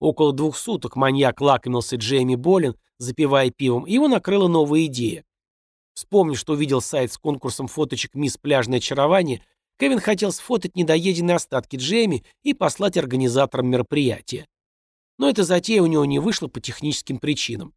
Около 0.00 0.32
двух 0.32 0.56
суток 0.56 0.96
маньяк 0.96 1.42
лакомился 1.42 1.96
Джейми 1.96 2.36
Болин, 2.36 2.74
запивая 2.96 3.50
пивом, 3.50 3.84
и 3.84 3.92
его 3.92 4.08
накрыла 4.08 4.48
новая 4.48 4.86
идея. 4.86 5.26
Вспомнив, 5.92 6.38
что 6.38 6.54
увидел 6.54 6.80
сайт 6.80 7.12
с 7.12 7.18
конкурсом 7.18 7.66
фоточек 7.66 8.14
«Мисс 8.14 8.38
Пляжное 8.38 8.78
очарование», 8.78 9.42
Кевин 9.78 10.00
хотел 10.00 10.32
сфотать 10.32 10.74
недоеденные 10.74 11.36
остатки 11.36 11.76
Джейми 11.76 12.24
и 12.42 12.52
послать 12.52 12.96
организаторам 12.96 13.68
мероприятия. 13.68 14.46
Но 15.18 15.28
эта 15.28 15.44
затея 15.44 15.82
у 15.82 15.86
него 15.86 16.04
не 16.04 16.18
вышла 16.18 16.48
по 16.48 16.60
техническим 16.60 17.18
причинам. 17.18 17.74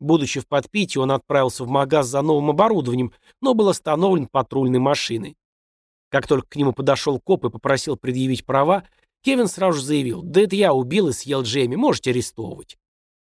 Будучи 0.00 0.40
в 0.40 0.46
подпитии, 0.46 0.98
он 0.98 1.10
отправился 1.10 1.64
в 1.64 1.68
магаз 1.68 2.08
за 2.08 2.22
новым 2.22 2.50
оборудованием, 2.50 3.12
но 3.40 3.54
был 3.54 3.68
остановлен 3.68 4.26
патрульной 4.26 4.78
машиной. 4.78 5.36
Как 6.10 6.26
только 6.26 6.48
к 6.48 6.56
нему 6.56 6.72
подошел 6.72 7.20
коп 7.20 7.44
и 7.46 7.50
попросил 7.50 7.96
предъявить 7.96 8.44
права, 8.44 8.84
Кевин 9.22 9.46
сразу 9.46 9.78
же 9.78 9.84
заявил, 9.84 10.22
да 10.22 10.40
это 10.40 10.56
я 10.56 10.72
убил 10.72 11.08
и 11.08 11.12
съел 11.12 11.42
Джейми, 11.42 11.76
можете 11.76 12.10
арестовывать. 12.10 12.78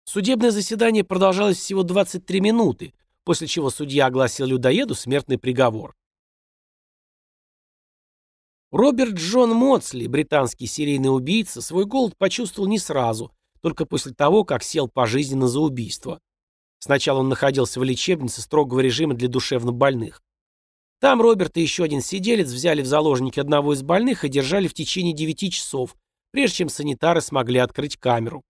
Судебное 0.05 0.51
заседание 0.51 1.03
продолжалось 1.03 1.57
всего 1.57 1.83
23 1.83 2.41
минуты, 2.41 2.93
после 3.23 3.47
чего 3.47 3.69
судья 3.69 4.07
огласил 4.07 4.45
людоеду 4.45 4.95
смертный 4.95 5.37
приговор. 5.37 5.95
Роберт 8.73 9.13
Джон 9.13 9.51
Моцли, 9.51 10.07
британский 10.07 10.65
серийный 10.65 11.15
убийца, 11.15 11.61
свой 11.61 11.85
голод 11.85 12.17
почувствовал 12.17 12.67
не 12.67 12.79
сразу, 12.79 13.31
только 13.61 13.85
после 13.85 14.15
того, 14.15 14.43
как 14.45 14.63
сел 14.63 14.87
пожизненно 14.87 15.47
за 15.47 15.59
убийство. 15.59 16.19
Сначала 16.79 17.19
он 17.19 17.29
находился 17.29 17.79
в 17.79 17.83
лечебнице 17.83 18.41
строгого 18.41 18.79
режима 18.79 19.13
для 19.13 19.27
душевнобольных. 19.27 20.23
Там 20.99 21.21
Роберт 21.21 21.55
и 21.57 21.61
еще 21.61 21.83
один 21.83 22.01
сиделец 22.01 22.47
взяли 22.47 22.81
в 22.81 22.87
заложники 22.87 23.39
одного 23.39 23.73
из 23.73 23.83
больных 23.83 24.25
и 24.25 24.27
держали 24.27 24.67
в 24.67 24.73
течение 24.73 25.13
9 25.13 25.53
часов, 25.53 25.95
прежде 26.31 26.57
чем 26.57 26.69
санитары 26.69 27.21
смогли 27.21 27.59
открыть 27.59 27.97
камеру. 27.97 28.41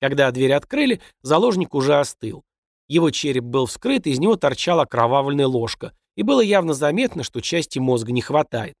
Когда 0.00 0.30
дверь 0.30 0.54
открыли, 0.54 1.02
заложник 1.20 1.74
уже 1.74 1.98
остыл. 1.98 2.42
Его 2.88 3.10
череп 3.10 3.44
был 3.44 3.66
вскрыт, 3.66 4.06
из 4.06 4.18
него 4.18 4.36
торчала 4.36 4.84
окровавленная 4.84 5.46
ложка, 5.46 5.92
и 6.16 6.22
было 6.22 6.40
явно 6.40 6.72
заметно, 6.72 7.22
что 7.22 7.42
части 7.42 7.78
мозга 7.78 8.12
не 8.12 8.22
хватает. 8.22 8.72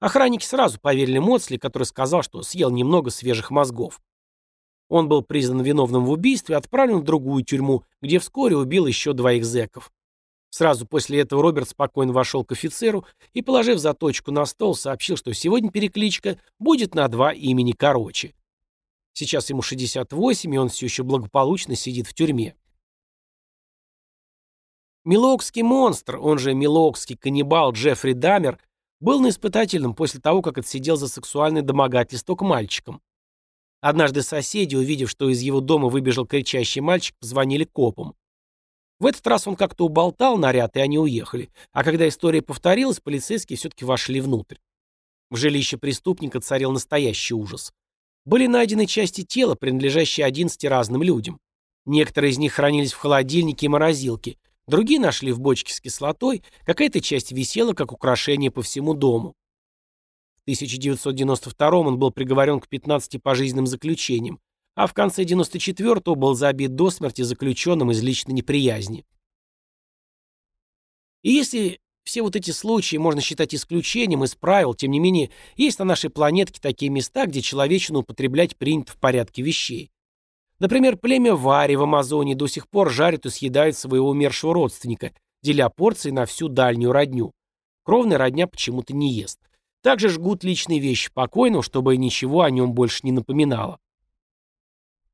Охранники 0.00 0.44
сразу 0.44 0.78
поверили 0.80 1.18
Моцли, 1.18 1.58
который 1.58 1.84
сказал, 1.84 2.22
что 2.22 2.42
съел 2.42 2.70
немного 2.70 3.10
свежих 3.10 3.50
мозгов. 3.50 4.00
Он 4.88 5.08
был 5.08 5.22
признан 5.22 5.60
виновным 5.60 6.04
в 6.04 6.10
убийстве 6.10 6.54
и 6.54 6.58
отправлен 6.58 6.98
в 6.98 7.04
другую 7.04 7.44
тюрьму, 7.44 7.84
где 8.00 8.18
вскоре 8.18 8.56
убил 8.56 8.86
еще 8.86 9.12
двоих 9.12 9.44
зэков. 9.44 9.92
Сразу 10.50 10.86
после 10.86 11.20
этого 11.20 11.42
Роберт 11.42 11.68
спокойно 11.68 12.12
вошел 12.12 12.42
к 12.42 12.52
офицеру 12.52 13.04
и, 13.34 13.42
положив 13.42 13.78
заточку 13.78 14.30
на 14.30 14.46
стол, 14.46 14.74
сообщил, 14.74 15.16
что 15.16 15.34
сегодня 15.34 15.70
перекличка 15.70 16.40
будет 16.58 16.94
на 16.94 17.06
два 17.08 17.32
имени 17.32 17.72
короче. 17.72 18.34
Сейчас 19.12 19.50
ему 19.50 19.62
68, 19.62 20.54
и 20.54 20.58
он 20.58 20.68
все 20.68 20.86
еще 20.86 21.02
благополучно 21.02 21.74
сидит 21.74 22.06
в 22.06 22.14
тюрьме. 22.14 22.54
Милокский 25.04 25.62
монстр, 25.62 26.18
он 26.18 26.38
же 26.38 26.54
Милокский 26.54 27.16
каннибал 27.16 27.72
Джеффри 27.72 28.12
Дамер, 28.12 28.58
был 29.00 29.20
на 29.20 29.28
испытательном 29.28 29.94
после 29.94 30.20
того, 30.20 30.42
как 30.42 30.58
отсидел 30.58 30.96
за 30.96 31.08
сексуальное 31.08 31.62
домогательство 31.62 32.34
к 32.34 32.42
мальчикам. 32.42 33.00
Однажды 33.80 34.22
соседи, 34.22 34.74
увидев, 34.74 35.08
что 35.08 35.28
из 35.28 35.40
его 35.40 35.60
дома 35.60 35.88
выбежал 35.88 36.26
кричащий 36.26 36.80
мальчик, 36.80 37.16
позвонили 37.20 37.64
копам. 37.64 38.14
В 38.98 39.06
этот 39.06 39.24
раз 39.28 39.46
он 39.46 39.54
как-то 39.54 39.84
уболтал 39.84 40.36
наряд, 40.36 40.76
и 40.76 40.80
они 40.80 40.98
уехали. 40.98 41.50
А 41.72 41.84
когда 41.84 42.08
история 42.08 42.42
повторилась, 42.42 42.98
полицейские 42.98 43.56
все-таки 43.56 43.84
вошли 43.84 44.20
внутрь. 44.20 44.56
В 45.30 45.36
жилище 45.36 45.76
преступника 45.76 46.40
царил 46.40 46.72
настоящий 46.72 47.34
ужас. 47.34 47.72
Были 48.24 48.46
найдены 48.46 48.86
части 48.86 49.22
тела, 49.22 49.54
принадлежащие 49.54 50.26
11 50.26 50.64
разным 50.64 51.02
людям. 51.02 51.38
Некоторые 51.86 52.32
из 52.32 52.38
них 52.38 52.54
хранились 52.54 52.92
в 52.92 52.98
холодильнике 52.98 53.66
и 53.66 53.68
морозилке, 53.68 54.36
другие 54.68 55.00
нашли 55.00 55.32
в 55.32 55.40
бочке 55.40 55.72
с 55.72 55.80
кислотой, 55.80 56.42
какая-то 56.64 57.00
часть 57.00 57.32
висела 57.32 57.72
как 57.72 57.92
украшение 57.92 58.50
по 58.50 58.62
всему 58.62 58.94
дому. 58.94 59.34
В 60.36 60.42
1992 60.42 61.70
он 61.70 61.98
был 61.98 62.10
приговорен 62.10 62.60
к 62.60 62.68
15 62.68 63.22
пожизненным 63.22 63.66
заключениям, 63.66 64.40
а 64.74 64.86
в 64.86 64.94
конце 64.94 65.24
94-го 65.24 66.14
был 66.14 66.34
забит 66.34 66.74
до 66.74 66.90
смерти 66.90 67.22
заключенным 67.22 67.90
из 67.90 68.02
личной 68.02 68.34
неприязни. 68.34 69.04
И 71.22 71.32
если 71.32 71.80
все 72.04 72.22
вот 72.22 72.36
эти 72.36 72.52
случаи 72.52 72.96
можно 72.96 73.20
считать 73.20 73.54
исключением 73.54 74.24
из 74.24 74.34
правил, 74.34 74.74
тем 74.74 74.92
не 74.92 75.00
менее, 75.00 75.30
есть 75.56 75.78
на 75.78 75.84
нашей 75.84 76.08
планетке 76.08 76.60
такие 76.60 76.90
места, 76.90 77.26
где 77.26 77.42
человечину 77.42 77.98
употреблять 77.98 78.56
принято 78.56 78.92
в 78.92 78.96
порядке 78.96 79.42
вещей. 79.42 79.90
Например, 80.60 80.96
племя 80.96 81.34
Вари 81.34 81.76
в 81.76 81.82
Амазонии 81.82 82.34
до 82.34 82.48
сих 82.48 82.68
пор 82.68 82.90
жарит 82.90 83.26
и 83.26 83.30
съедает 83.30 83.76
своего 83.76 84.08
умершего 84.08 84.54
родственника, 84.54 85.12
деля 85.42 85.68
порции 85.68 86.10
на 86.10 86.26
всю 86.26 86.48
дальнюю 86.48 86.92
родню. 86.92 87.32
Кровная 87.84 88.18
родня 88.18 88.46
почему-то 88.46 88.94
не 88.94 89.12
ест. 89.12 89.38
Также 89.82 90.08
жгут 90.08 90.42
личные 90.42 90.80
вещи 90.80 91.10
покойного, 91.12 91.62
чтобы 91.62 91.96
ничего 91.96 92.42
о 92.42 92.50
нем 92.50 92.72
больше 92.72 93.00
не 93.04 93.12
напоминало. 93.12 93.78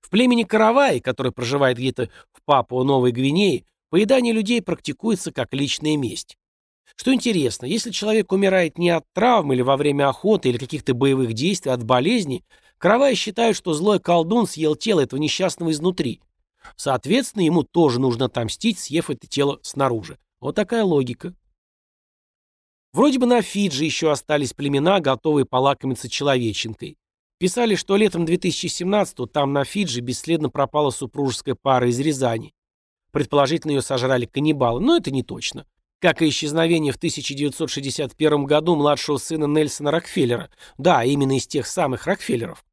В 0.00 0.10
племени 0.10 0.44
Караваи, 0.44 1.00
которое 1.00 1.30
проживает 1.30 1.76
где-то 1.76 2.08
в 2.32 2.42
Папуа-Новой 2.44 3.12
Гвинее, 3.12 3.64
поедание 3.90 4.32
людей 4.32 4.62
практикуется 4.62 5.32
как 5.32 5.52
личная 5.52 5.96
месть. 5.96 6.36
Что 6.96 7.12
интересно, 7.12 7.66
если 7.66 7.90
человек 7.90 8.32
умирает 8.32 8.78
не 8.78 8.90
от 8.90 9.04
травм 9.12 9.52
или 9.52 9.62
во 9.62 9.76
время 9.76 10.08
охоты 10.08 10.48
или 10.48 10.58
каких-то 10.58 10.94
боевых 10.94 11.32
действий, 11.32 11.70
а 11.70 11.74
от 11.74 11.84
болезни, 11.84 12.44
Караваи 12.78 13.14
считают, 13.14 13.56
что 13.56 13.74
злой 13.74 14.00
колдун 14.00 14.46
съел 14.46 14.76
тело 14.76 15.00
этого 15.00 15.18
несчастного 15.20 15.70
изнутри. 15.70 16.20
Соответственно, 16.76 17.42
ему 17.42 17.62
тоже 17.62 18.00
нужно 18.00 18.26
отомстить, 18.26 18.78
съев 18.78 19.10
это 19.10 19.26
тело 19.26 19.58
снаружи. 19.62 20.18
Вот 20.40 20.54
такая 20.54 20.84
логика. 20.84 21.34
Вроде 22.92 23.18
бы 23.18 23.26
на 23.26 23.42
Фиджи 23.42 23.84
еще 23.84 24.10
остались 24.10 24.52
племена, 24.52 25.00
готовые 25.00 25.46
полакомиться 25.46 26.08
человеченкой. 26.08 26.96
Писали, 27.38 27.74
что 27.74 27.96
летом 27.96 28.24
2017-го 28.24 29.26
там 29.26 29.52
на 29.52 29.64
Фиджи 29.64 30.00
бесследно 30.00 30.48
пропала 30.48 30.90
супружеская 30.90 31.56
пара 31.56 31.88
из 31.88 31.98
Рязани. 31.98 32.54
Предположительно, 33.10 33.72
ее 33.72 33.82
сожрали 33.82 34.26
каннибалы, 34.26 34.80
но 34.80 34.96
это 34.96 35.10
не 35.10 35.22
точно. 35.22 35.66
Как 36.00 36.20
и 36.22 36.28
исчезновение 36.28 36.92
в 36.92 36.96
1961 36.96 38.44
году 38.44 38.76
младшего 38.76 39.16
сына 39.16 39.46
Нельсона 39.46 39.90
Рокфеллера. 39.90 40.50
Да, 40.76 41.02
именно 41.04 41.36
из 41.36 41.46
тех 41.46 41.66
самых 41.66 42.06
Рокфеллеров. 42.06 42.64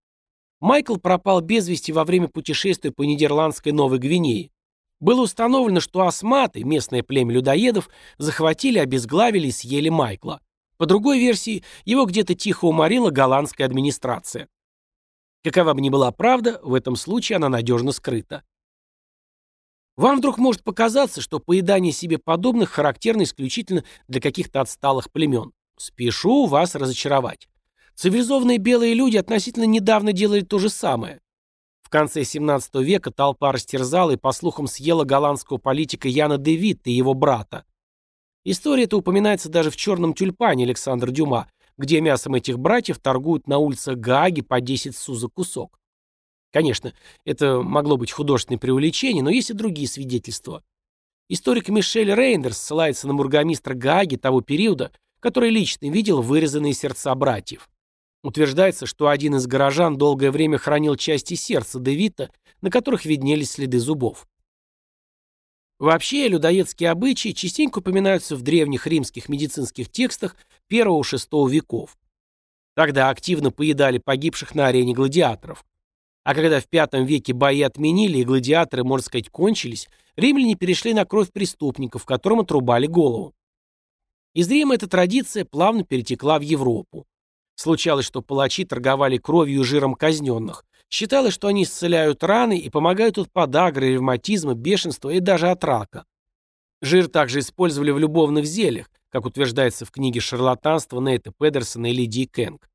Майкл 0.60 0.98
пропал 0.98 1.42
без 1.42 1.68
вести 1.68 1.92
во 1.92 2.04
время 2.04 2.28
путешествия 2.28 2.92
по 2.92 3.04
нидерландской 3.04 3.72
Новой 3.72 4.00
Гвинее. 4.00 4.52
Было 5.00 5.22
установлено, 5.24 5.80
что 5.80 6.02
осматы, 6.06 6.64
местное 6.64 7.02
племя 7.02 7.34
людоедов, 7.34 7.90
захватили, 8.20 8.78
обезглавили 8.78 9.48
и 9.48 9.52
съели 9.52 9.90
Майкла. 9.90 10.42
По 10.78 10.86
другой 10.86 11.20
версии, 11.20 11.64
его 11.86 12.06
где-то 12.06 12.36
тихо 12.36 12.66
уморила 12.66 13.10
голландская 13.10 13.66
администрация. 13.66 14.48
Какова 15.44 15.74
бы 15.74 15.82
ни 15.82 15.90
была 15.90 16.12
правда, 16.12 16.60
в 16.64 16.76
этом 16.76 16.96
случае 16.96 17.38
она 17.38 17.50
надежно 17.50 17.92
скрыта. 17.92 18.44
Вам 19.98 20.18
вдруг 20.18 20.38
может 20.38 20.64
показаться, 20.64 21.22
что 21.22 21.40
поедание 21.40 21.92
себе 21.92 22.18
подобных 22.18 22.70
характерно 22.70 23.24
исключительно 23.24 23.84
для 24.08 24.22
каких-то 24.22 24.62
отсталых 24.62 25.12
племен. 25.12 25.52
Спешу 25.78 26.46
вас 26.46 26.76
разочаровать. 26.76 27.48
Цивилизованные 27.96 28.58
белые 28.58 28.94
люди 28.94 29.18
относительно 29.18 29.66
недавно 29.66 30.14
делали 30.14 30.42
то 30.42 30.60
же 30.60 30.70
самое. 30.70 31.20
В 31.82 31.90
конце 31.90 32.24
17 32.24 32.76
века 32.76 33.12
толпа 33.12 33.52
растерзала 33.52 34.12
и, 34.12 34.16
по 34.16 34.32
слухам, 34.32 34.68
съела 34.68 35.04
голландского 35.04 35.58
политика 35.58 36.08
Яна 36.08 36.38
де 36.38 36.56
Витта 36.56 36.90
и 36.90 36.94
его 36.94 37.14
брата. 37.14 37.66
История 38.46 38.86
эта 38.86 38.96
упоминается 38.96 39.50
даже 39.50 39.70
в 39.70 39.76
«Черном 39.76 40.14
тюльпане» 40.14 40.64
Александра 40.64 41.12
Дюма, 41.12 41.48
где 41.78 42.00
мясом 42.00 42.36
этих 42.36 42.58
братьев 42.58 43.00
торгуют 43.00 43.48
на 43.48 43.58
улицах 43.58 43.98
Гааги 43.98 44.42
по 44.42 44.62
10 44.62 44.96
су 44.96 45.16
за 45.16 45.28
кусок. 45.28 45.81
Конечно, 46.52 46.94
это 47.24 47.62
могло 47.62 47.98
быть 47.98 48.12
художественное 48.12 48.60
преувеличение, 48.60 49.24
но 49.24 49.30
есть 49.30 49.50
и 49.50 49.54
другие 49.54 49.88
свидетельства. 49.88 50.64
Историк 51.30 51.70
Мишель 51.70 52.14
Рейндерс 52.14 52.58
ссылается 52.58 53.08
на 53.08 53.14
мургомистра 53.14 53.74
Гааги 53.74 54.18
того 54.18 54.42
периода, 54.42 54.92
который 55.22 55.50
лично 55.50 55.90
видел 55.90 56.22
вырезанные 56.22 56.74
сердца 56.74 57.16
братьев. 57.16 57.70
Утверждается, 58.24 58.86
что 58.86 59.08
один 59.08 59.36
из 59.36 59.48
горожан 59.48 59.98
долгое 59.98 60.30
время 60.30 60.58
хранил 60.58 60.96
части 60.96 61.36
сердца 61.36 61.80
Девита, 61.80 62.32
на 62.62 62.70
которых 62.70 63.06
виднелись 63.06 63.52
следы 63.52 63.80
зубов. 63.80 64.28
Вообще, 65.80 66.28
людоедские 66.28 66.92
обычаи 66.92 67.30
частенько 67.30 67.80
упоминаются 67.80 68.36
в 68.36 68.44
древних 68.44 68.86
римских 68.86 69.30
медицинских 69.30 69.90
текстах 69.90 70.36
I-VI 70.70 71.50
веков. 71.50 71.98
Тогда 72.76 73.10
активно 73.10 73.52
поедали 73.52 73.98
погибших 73.98 74.54
на 74.54 74.68
арене 74.68 74.94
гладиаторов. 74.94 75.66
А 76.24 76.36
когда 76.36 76.60
в 76.60 76.68
V 76.72 77.06
веке 77.06 77.34
бои 77.34 77.62
отменили 77.62 78.20
и 78.20 78.24
гладиаторы, 78.24 78.84
можно 78.84 79.06
сказать, 79.06 79.30
кончились, 79.30 79.90
римляне 80.16 80.56
перешли 80.56 80.94
на 80.94 81.06
кровь 81.06 81.32
преступников, 81.32 82.06
которым 82.06 82.42
отрубали 82.42 82.88
голову. 82.88 83.34
Из 84.34 84.50
Рима 84.50 84.76
эта 84.76 84.88
традиция 84.88 85.46
плавно 85.46 85.84
перетекла 85.84 86.40
в 86.40 86.42
Европу. 86.42 87.06
Случалось, 87.56 88.06
что 88.06 88.22
палачи 88.22 88.66
торговали 88.66 89.18
кровью 89.18 89.62
и 89.62 89.64
жиром 89.64 89.96
казненных, 89.96 90.64
Считалось, 90.92 91.34
что 91.34 91.48
они 91.48 91.64
исцеляют 91.64 92.22
раны 92.22 92.58
и 92.58 92.70
помогают 92.70 93.18
от 93.18 93.32
подагры, 93.32 93.94
ревматизма, 93.94 94.56
бешенства 94.56 95.10
и 95.10 95.22
даже 95.22 95.50
от 95.50 95.64
рака. 95.64 96.04
Жир 96.82 97.08
также 97.08 97.40
использовали 97.40 97.92
в 97.92 97.98
любовных 97.98 98.46
зельях, 98.46 98.92
как 99.10 99.26
утверждается 99.26 99.86
в 99.86 99.92
книге 99.92 100.20
«Шарлатанство» 100.20 101.00
Нейта 101.00 101.32
Педерсона 101.32 101.88
и 101.88 101.94
Лидии 101.94 102.26
Кэнг. 102.26 102.70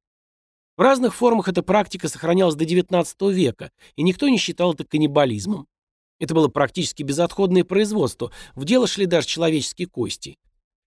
В 0.76 0.82
разных 0.82 1.14
формах 1.14 1.48
эта 1.48 1.62
практика 1.62 2.08
сохранялась 2.08 2.54
до 2.54 2.64
XIX 2.64 3.32
века, 3.32 3.70
и 3.96 4.02
никто 4.02 4.28
не 4.28 4.36
считал 4.36 4.74
это 4.74 4.84
каннибализмом. 4.84 5.66
Это 6.18 6.34
было 6.34 6.48
практически 6.48 7.02
безотходное 7.02 7.64
производство, 7.64 8.30
в 8.54 8.64
дело 8.64 8.86
шли 8.86 9.06
даже 9.06 9.26
человеческие 9.26 9.88
кости. 9.88 10.38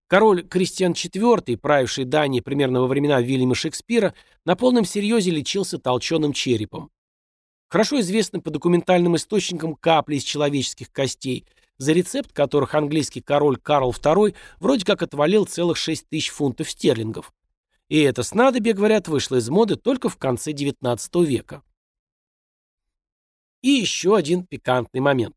Король 0.06 0.46
Кристиан 0.46 0.92
IV, 0.92 1.56
правивший 1.56 2.04
Данией 2.04 2.42
примерно 2.42 2.80
во 2.80 2.86
времена 2.86 3.20
Вильяма 3.20 3.54
Шекспира, 3.54 4.14
на 4.44 4.56
полном 4.56 4.84
серьезе 4.84 5.30
лечился 5.30 5.78
толченым 5.78 6.32
черепом. 6.32 6.90
Хорошо 7.68 8.00
известны 8.00 8.40
по 8.40 8.50
документальным 8.50 9.14
источникам 9.14 9.76
капли 9.76 10.16
из 10.16 10.24
человеческих 10.24 10.90
костей, 10.90 11.46
за 11.78 11.92
рецепт 11.92 12.32
которых 12.32 12.74
английский 12.74 13.20
король 13.20 13.56
Карл 13.56 13.92
II 13.92 14.34
вроде 14.58 14.84
как 14.84 15.02
отвалил 15.02 15.46
целых 15.46 15.76
6 15.76 16.08
тысяч 16.08 16.30
фунтов 16.30 16.70
стерлингов. 16.70 17.32
И 17.90 18.00
это 18.00 18.22
снадобье, 18.22 18.72
говорят, 18.72 19.08
вышло 19.08 19.36
из 19.36 19.50
моды 19.50 19.76
только 19.76 20.08
в 20.08 20.16
конце 20.16 20.52
XIX 20.52 20.98
века. 21.26 21.62
И 23.60 23.68
еще 23.68 24.16
один 24.16 24.46
пикантный 24.46 25.02
момент. 25.02 25.36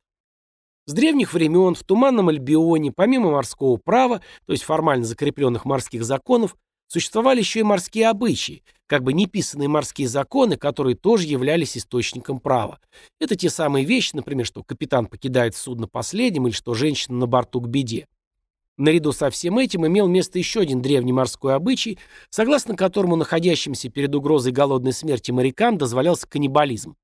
С 0.85 0.93
древних 0.93 1.33
времен 1.33 1.75
в 1.75 1.83
Туманном 1.83 2.29
Альбионе, 2.29 2.93
помимо 2.93 3.31
морского 3.31 3.75
права, 3.75 4.21
то 4.45 4.53
есть 4.53 4.63
формально 4.63 5.03
закрепленных 5.03 5.65
морских 5.65 6.05
законов, 6.05 6.55
Существовали 6.93 7.39
еще 7.39 7.61
и 7.61 7.63
морские 7.63 8.07
обычаи, 8.07 8.61
как 8.85 9.01
бы 9.01 9.13
неписанные 9.13 9.67
морские 9.67 10.07
законы, 10.07 10.57
которые 10.57 10.95
тоже 10.95 11.25
являлись 11.25 11.75
источником 11.75 12.39
права. 12.39 12.79
Это 13.19 13.35
те 13.35 13.49
самые 13.49 13.83
вещи, 13.83 14.11
например, 14.15 14.45
что 14.45 14.61
капитан 14.61 15.07
покидает 15.07 15.55
судно 15.55 15.87
последним 15.87 16.45
или 16.45 16.53
что 16.53 16.75
женщина 16.75 17.17
на 17.17 17.25
борту 17.25 17.61
к 17.61 17.67
беде. 17.67 18.05
Наряду 18.77 19.11
со 19.11 19.29
всем 19.29 19.59
этим 19.59 19.85
имел 19.85 20.07
место 20.07 20.39
еще 20.39 20.61
один 20.61 20.81
древний 20.81 21.13
морской 21.13 21.53
обычай, 21.53 21.99
согласно 22.31 22.75
которому 22.75 23.15
находящимся 23.15 23.89
перед 23.89 24.13
угрозой 24.15 24.51
голодной 24.51 24.93
смерти 24.93 25.29
морякам 25.29 25.77
дозволялся 25.77 26.27
каннибализм. 26.27 26.95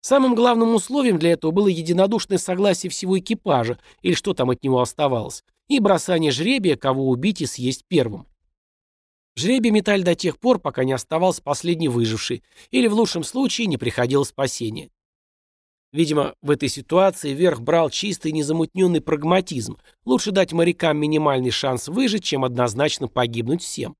Самым 0.00 0.34
главным 0.34 0.74
условием 0.74 1.18
для 1.18 1.32
этого 1.32 1.50
было 1.50 1.68
единодушное 1.68 2.38
согласие 2.38 2.90
всего 2.90 3.18
экипажа, 3.18 3.78
или 4.02 4.14
что 4.14 4.34
там 4.34 4.50
от 4.50 4.62
него 4.62 4.80
оставалось, 4.80 5.42
и 5.68 5.80
бросание 5.80 6.30
жребия, 6.30 6.76
кого 6.76 7.08
убить 7.08 7.40
и 7.40 7.46
съесть 7.46 7.84
первым. 7.88 8.26
Жребий 9.36 9.70
метали 9.70 10.02
до 10.02 10.14
тех 10.14 10.38
пор, 10.38 10.58
пока 10.58 10.84
не 10.84 10.92
оставался 10.92 11.42
последний 11.42 11.88
выживший, 11.88 12.42
или 12.70 12.88
в 12.88 12.94
лучшем 12.94 13.24
случае 13.24 13.68
не 13.68 13.76
приходило 13.76 14.24
спасение. 14.24 14.90
Видимо, 15.92 16.34
в 16.42 16.50
этой 16.50 16.68
ситуации 16.68 17.32
верх 17.32 17.60
брал 17.60 17.88
чистый 17.88 18.32
незамутненный 18.32 19.00
прагматизм. 19.00 19.78
Лучше 20.04 20.32
дать 20.32 20.52
морякам 20.52 20.98
минимальный 20.98 21.50
шанс 21.50 21.88
выжить, 21.88 22.24
чем 22.24 22.44
однозначно 22.44 23.08
погибнуть 23.08 23.62
всем. 23.62 23.96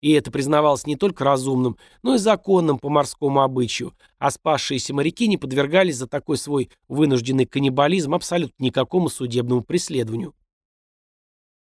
И 0.00 0.12
это 0.12 0.30
признавалось 0.30 0.86
не 0.86 0.94
только 0.94 1.24
разумным, 1.24 1.76
но 2.04 2.14
и 2.14 2.18
законным 2.18 2.78
по 2.78 2.88
морскому 2.88 3.40
обычаю, 3.40 3.96
а 4.18 4.30
спасшиеся 4.30 4.94
моряки 4.94 5.26
не 5.26 5.36
подвергались 5.36 5.96
за 5.96 6.06
такой 6.06 6.38
свой 6.38 6.70
вынужденный 6.86 7.46
каннибализм 7.46 8.14
абсолютно 8.14 8.62
никакому 8.62 9.08
судебному 9.08 9.62
преследованию. 9.62 10.34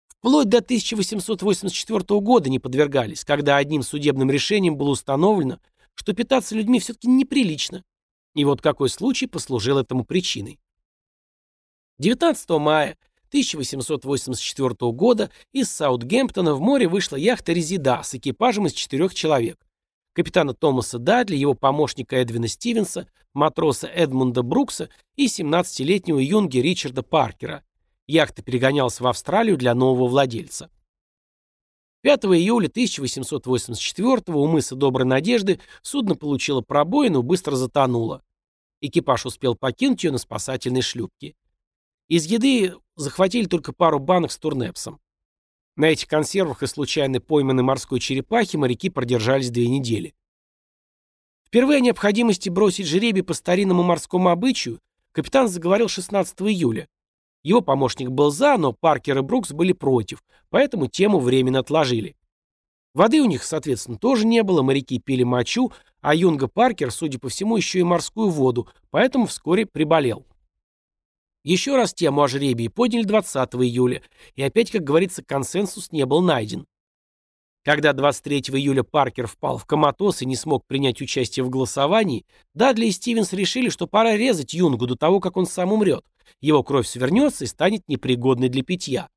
Вплоть 0.08 0.48
до 0.48 0.58
1884 0.58 2.20
года 2.20 2.50
не 2.50 2.58
подвергались, 2.58 3.24
когда 3.24 3.56
одним 3.56 3.82
судебным 3.82 4.32
решением 4.32 4.76
было 4.76 4.90
установлено, 4.90 5.60
что 5.94 6.12
питаться 6.12 6.56
людьми 6.56 6.80
все-таки 6.80 7.06
неприлично. 7.06 7.84
И 8.34 8.44
вот 8.44 8.60
какой 8.60 8.88
случай 8.88 9.26
послужил 9.26 9.78
этому 9.78 10.04
причиной. 10.04 10.58
19 11.98 12.48
мая 12.50 12.96
1884 13.28 14.74
года 14.92 15.30
из 15.52 15.70
Саутгемптона 15.70 16.54
в 16.54 16.60
море 16.60 16.88
вышла 16.88 17.16
яхта 17.16 17.52
«Резида» 17.52 18.02
с 18.02 18.14
экипажем 18.14 18.66
из 18.66 18.72
четырех 18.72 19.14
человек. 19.14 19.58
Капитана 20.14 20.54
Томаса 20.54 20.98
Дадли, 20.98 21.36
его 21.36 21.54
помощника 21.54 22.16
Эдвина 22.16 22.48
Стивенса, 22.48 23.08
матроса 23.34 23.86
Эдмунда 23.86 24.42
Брукса 24.42 24.88
и 25.16 25.26
17-летнего 25.26 26.18
юнги 26.18 26.58
Ричарда 26.58 27.02
Паркера. 27.02 27.62
Яхта 28.06 28.42
перегонялась 28.42 29.00
в 29.00 29.06
Австралию 29.06 29.56
для 29.56 29.74
нового 29.74 30.08
владельца. 30.08 30.70
5 32.08 32.24
июля 32.24 32.68
1884 32.68 34.22
у 34.28 34.46
мыса 34.46 34.74
Доброй 34.74 35.04
Надежды 35.04 35.60
судно 35.82 36.14
получило 36.14 36.62
пробоину, 36.62 37.22
быстро 37.22 37.54
затонуло. 37.54 38.22
Экипаж 38.80 39.26
успел 39.26 39.54
покинуть 39.54 40.04
ее 40.04 40.12
на 40.12 40.16
спасательной 40.16 40.80
шлюпке. 40.80 41.34
Из 42.08 42.24
еды 42.24 42.76
захватили 42.96 43.44
только 43.44 43.74
пару 43.74 43.98
банок 43.98 44.32
с 44.32 44.38
турнепсом. 44.38 45.00
На 45.76 45.84
этих 45.84 46.08
консервах 46.08 46.62
и 46.62 46.66
случайно 46.66 47.20
пойманной 47.20 47.62
морской 47.62 48.00
черепахи 48.00 48.56
моряки 48.56 48.88
продержались 48.88 49.50
две 49.50 49.68
недели. 49.68 50.14
Впервые 51.46 51.76
о 51.76 51.80
необходимости 51.80 52.48
бросить 52.48 52.86
жеребий 52.86 53.22
по 53.22 53.34
старинному 53.34 53.82
морскому 53.82 54.30
обычаю 54.30 54.80
капитан 55.12 55.46
заговорил 55.46 55.88
16 55.88 56.40
июля. 56.40 56.88
Его 57.42 57.60
помощник 57.60 58.10
был 58.10 58.30
за, 58.30 58.56
но 58.56 58.72
Паркер 58.72 59.18
и 59.18 59.22
Брукс 59.22 59.52
были 59.52 59.72
против, 59.72 60.22
поэтому 60.50 60.88
тему 60.88 61.20
временно 61.20 61.60
отложили. 61.60 62.16
Воды 62.94 63.20
у 63.22 63.26
них, 63.26 63.44
соответственно, 63.44 63.96
тоже 63.96 64.26
не 64.26 64.42
было, 64.42 64.62
моряки 64.62 64.98
пили 64.98 65.22
мочу, 65.22 65.72
а 66.00 66.14
Юнга 66.14 66.48
Паркер, 66.48 66.90
судя 66.90 67.18
по 67.18 67.28
всему, 67.28 67.56
еще 67.56 67.78
и 67.78 67.84
морскую 67.84 68.30
воду, 68.30 68.68
поэтому 68.90 69.26
вскоре 69.26 69.66
приболел. 69.66 70.26
Еще 71.44 71.76
раз 71.76 71.94
тему 71.94 72.22
о 72.22 72.28
жребии 72.28 72.68
подняли 72.68 73.04
20 73.04 73.54
июля, 73.54 74.02
и 74.34 74.42
опять, 74.42 74.70
как 74.70 74.82
говорится, 74.82 75.22
консенсус 75.22 75.92
не 75.92 76.04
был 76.06 76.20
найден. 76.20 76.66
Когда 77.64 77.92
23 77.92 78.40
июля 78.54 78.82
Паркер 78.82 79.26
впал 79.26 79.58
в 79.58 79.66
коматоз 79.66 80.22
и 80.22 80.26
не 80.26 80.36
смог 80.36 80.66
принять 80.66 81.00
участие 81.00 81.44
в 81.44 81.50
голосовании, 81.50 82.24
Дадли 82.54 82.86
и 82.86 82.90
Стивенс 82.90 83.32
решили, 83.32 83.68
что 83.68 83.86
пора 83.86 84.16
резать 84.16 84.54
Юнгу 84.54 84.86
до 84.86 84.96
того, 84.96 85.20
как 85.20 85.36
он 85.36 85.46
сам 85.46 85.72
умрет. 85.72 86.04
Его 86.40 86.62
кровь 86.62 86.86
свернется 86.86 87.44
и 87.44 87.48
станет 87.48 87.88
непригодной 87.88 88.48
для 88.48 88.62
питья. 88.62 89.08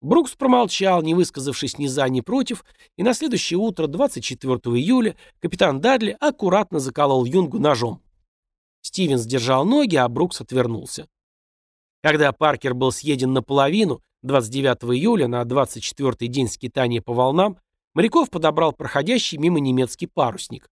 Брукс 0.00 0.34
промолчал, 0.34 1.02
не 1.02 1.14
высказавшись 1.14 1.78
ни 1.78 1.86
за, 1.86 2.08
ни 2.08 2.20
против, 2.20 2.64
и 2.96 3.04
на 3.04 3.14
следующее 3.14 3.58
утро, 3.58 3.86
24 3.86 4.54
июля, 4.76 5.16
капитан 5.40 5.80
Дадли 5.80 6.16
аккуратно 6.18 6.80
заколол 6.80 7.24
Юнгу 7.24 7.60
ножом. 7.60 8.02
Стивенс 8.80 9.24
держал 9.24 9.64
ноги, 9.64 9.94
а 9.94 10.08
Брукс 10.08 10.40
отвернулся. 10.40 11.06
Когда 12.02 12.32
Паркер 12.32 12.74
был 12.74 12.90
съеден 12.90 13.32
наполовину, 13.32 14.02
29 14.22 14.84
июля, 14.96 15.28
на 15.28 15.42
24-й 15.42 16.26
день 16.26 16.48
скитания 16.48 17.00
по 17.00 17.14
волнам, 17.14 17.58
моряков 17.94 18.28
подобрал 18.28 18.72
проходящий 18.72 19.38
мимо 19.38 19.60
немецкий 19.60 20.08
парусник. 20.08 20.68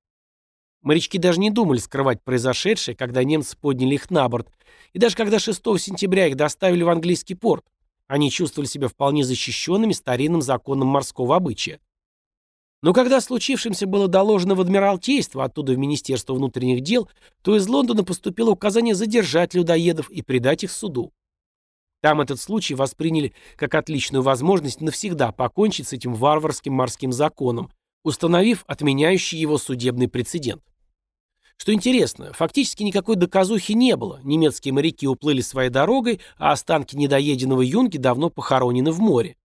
Морячки 0.83 1.19
даже 1.19 1.41
не 1.41 1.51
думали 1.51 1.79
скрывать 1.79 2.23
произошедшее, 2.23 2.97
когда 2.97 3.23
немцы 3.23 3.57
подняли 3.57 3.95
их 3.95 4.11
на 4.11 4.29
борт, 4.29 4.49
и 4.93 4.99
даже 4.99 5.15
когда 5.15 5.39
6 5.39 5.61
сентября 5.79 6.27
их 6.27 6.37
доставили 6.37 6.83
в 6.83 6.89
английский 6.89 7.35
порт, 7.35 7.65
они 8.09 8.31
чувствовали 8.31 8.67
себя 8.67 8.89
вполне 8.89 9.23
защищенными 9.23 9.93
старинным 9.93 10.43
законом 10.43 10.89
морского 10.89 11.37
обычая. 11.37 11.81
Но 12.83 12.95
когда 12.95 13.21
случившимся 13.21 13.87
было 13.87 14.09
доложено 14.09 14.55
в 14.55 14.61
Адмиралтейство, 14.63 15.45
оттуда 15.45 15.75
в 15.75 15.79
Министерство 15.79 16.33
внутренних 16.33 16.81
дел, 16.81 17.11
то 17.43 17.55
из 17.55 17.69
Лондона 17.69 18.05
поступило 18.05 18.51
указание 18.51 18.95
задержать 18.95 19.53
людоедов 19.53 20.11
и 20.11 20.23
предать 20.23 20.65
их 20.65 20.71
суду. 20.71 21.13
Там 22.01 22.23
этот 22.23 22.41
случай 22.41 22.75
восприняли 22.75 23.35
как 23.57 23.75
отличную 23.75 24.23
возможность 24.23 24.81
навсегда 24.81 25.31
покончить 25.31 25.89
с 25.89 25.93
этим 25.93 26.15
варварским 26.15 26.73
морским 26.73 27.13
законом, 27.13 27.71
установив 28.03 28.65
отменяющий 28.67 29.39
его 29.39 29.59
судебный 29.59 30.09
прецедент. 30.09 30.63
Что 31.61 31.75
интересно, 31.75 32.33
фактически 32.33 32.83
никакой 32.83 33.17
доказухи 33.17 33.73
не 33.73 33.95
было, 33.95 34.19
немецкие 34.25 34.73
моряки 34.73 35.07
уплыли 35.07 35.43
своей 35.43 35.69
дорогой, 35.69 36.19
а 36.39 36.53
останки 36.53 36.97
недоеденного 36.97 37.61
юнги 37.61 37.99
давно 37.99 38.31
похоронены 38.31 38.93
в 38.93 38.99
море. 38.99 39.37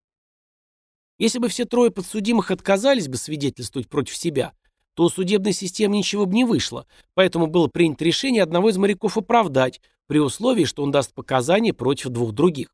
Если 1.19 1.39
бы 1.39 1.49
все 1.49 1.65
трое 1.65 1.91
подсудимых 1.91 2.51
отказались 2.51 3.09
бы 3.09 3.17
свидетельствовать 3.17 3.89
против 3.89 4.15
себя, 4.15 4.53
то 4.93 5.03
у 5.03 5.09
судебной 5.09 5.51
системы 5.51 5.97
ничего 5.97 6.25
бы 6.25 6.33
не 6.35 6.45
вышло, 6.45 6.87
поэтому 7.15 7.47
было 7.47 7.67
принято 7.67 8.05
решение 8.05 8.43
одного 8.43 8.69
из 8.69 8.77
моряков 8.77 9.17
оправдать, 9.17 9.81
при 10.07 10.19
условии, 10.19 10.63
что 10.63 10.83
он 10.83 10.91
даст 10.91 11.13
показания 11.13 11.73
против 11.73 12.11
двух 12.11 12.31
других. 12.31 12.69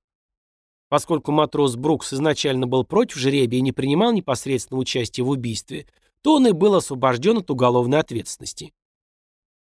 Поскольку 0.88 1.32
матрос 1.32 1.78
Брукс 1.78 2.14
изначально 2.14 2.68
был 2.68 2.84
против 2.84 3.18
жребия 3.18 3.58
и 3.58 3.64
не 3.64 3.72
принимал 3.72 4.12
непосредственного 4.12 4.82
участия 4.82 5.24
в 5.24 5.30
убийстве, 5.30 5.88
то 6.22 6.36
он 6.36 6.46
и 6.46 6.52
был 6.52 6.76
освобожден 6.76 7.38
от 7.38 7.50
уголовной 7.50 7.98
ответственности. 7.98 8.72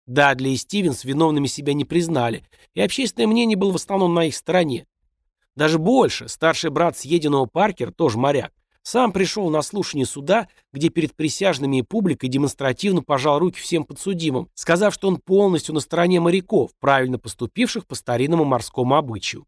Дадли 0.09 0.49
и 0.49 0.57
Стивенс 0.57 1.05
виновными 1.05 1.47
себя 1.47 1.75
не 1.75 1.85
признали, 1.85 2.43
и 2.73 2.81
общественное 2.81 3.27
мнение 3.27 3.59
было 3.59 3.73
в 3.73 3.77
основном 3.77 4.15
на 4.15 4.25
их 4.25 4.35
стороне. 4.35 4.87
Даже 5.55 5.79
больше, 5.79 6.29
старший 6.29 6.71
брат 6.71 6.97
съеденного 6.97 7.45
Паркер, 7.45 7.93
тоже 7.93 8.17
моряк, 8.17 8.53
сам 8.83 9.13
пришел 9.13 9.51
на 9.51 9.61
слушание 9.61 10.07
суда, 10.07 10.49
где 10.73 10.89
перед 10.89 11.15
присяжными 11.15 11.81
и 11.81 11.83
публикой 11.83 12.31
демонстративно 12.31 13.03
пожал 13.03 13.39
руки 13.39 13.61
всем 13.61 13.85
подсудимым, 13.85 14.49
сказав, 14.55 14.95
что 14.95 15.09
он 15.09 15.19
полностью 15.19 15.75
на 15.75 15.81
стороне 15.81 16.21
моряков, 16.21 16.71
правильно 16.81 17.19
поступивших 17.19 17.87
по 17.87 17.95
старинному 17.95 18.45
морскому 18.45 18.97
обычаю. 18.97 19.47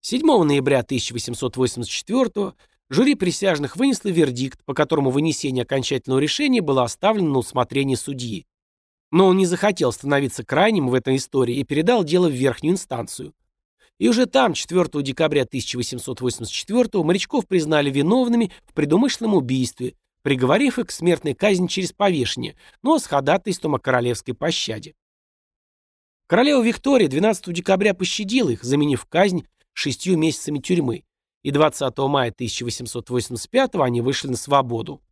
7 0.00 0.22
ноября 0.44 0.80
1884 0.80 2.54
жюри 2.88 3.14
присяжных 3.16 3.76
вынесло 3.76 4.08
вердикт, 4.08 4.64
по 4.64 4.72
которому 4.72 5.10
вынесение 5.10 5.64
окончательного 5.64 6.20
решения 6.20 6.62
было 6.62 6.84
оставлено 6.84 7.32
на 7.32 7.38
усмотрение 7.40 7.98
судьи. 7.98 8.46
Но 9.14 9.28
он 9.28 9.36
не 9.36 9.46
захотел 9.46 9.92
становиться 9.92 10.42
крайним 10.42 10.88
в 10.88 10.94
этой 10.94 11.14
истории 11.14 11.54
и 11.54 11.62
передал 11.62 12.02
дело 12.02 12.26
в 12.26 12.32
верхнюю 12.32 12.72
инстанцию. 12.72 13.32
И 14.00 14.08
уже 14.08 14.26
там, 14.26 14.54
4 14.54 14.88
декабря 15.04 15.42
1884 15.42 17.04
морячков 17.04 17.46
признали 17.46 17.90
виновными 17.90 18.50
в 18.64 18.74
предумышленном 18.74 19.34
убийстве, 19.34 19.94
приговорив 20.22 20.80
их 20.80 20.88
к 20.88 20.90
смертной 20.90 21.34
казни 21.34 21.68
через 21.68 21.92
повешение, 21.92 22.56
но 22.82 22.98
с 22.98 23.06
ходатайством 23.06 23.76
о 23.76 23.78
королевской 23.78 24.34
пощаде. 24.34 24.96
Королева 26.26 26.60
Виктория 26.60 27.06
12 27.06 27.54
декабря 27.54 27.94
пощадила 27.94 28.50
их, 28.50 28.64
заменив 28.64 29.04
казнь 29.04 29.46
шестью 29.74 30.18
месяцами 30.18 30.58
тюрьмы, 30.58 31.04
и 31.44 31.52
20 31.52 31.96
мая 31.98 32.32
1885 32.32 33.76
они 33.76 34.00
вышли 34.00 34.26
на 34.26 34.36
свободу. 34.36 35.03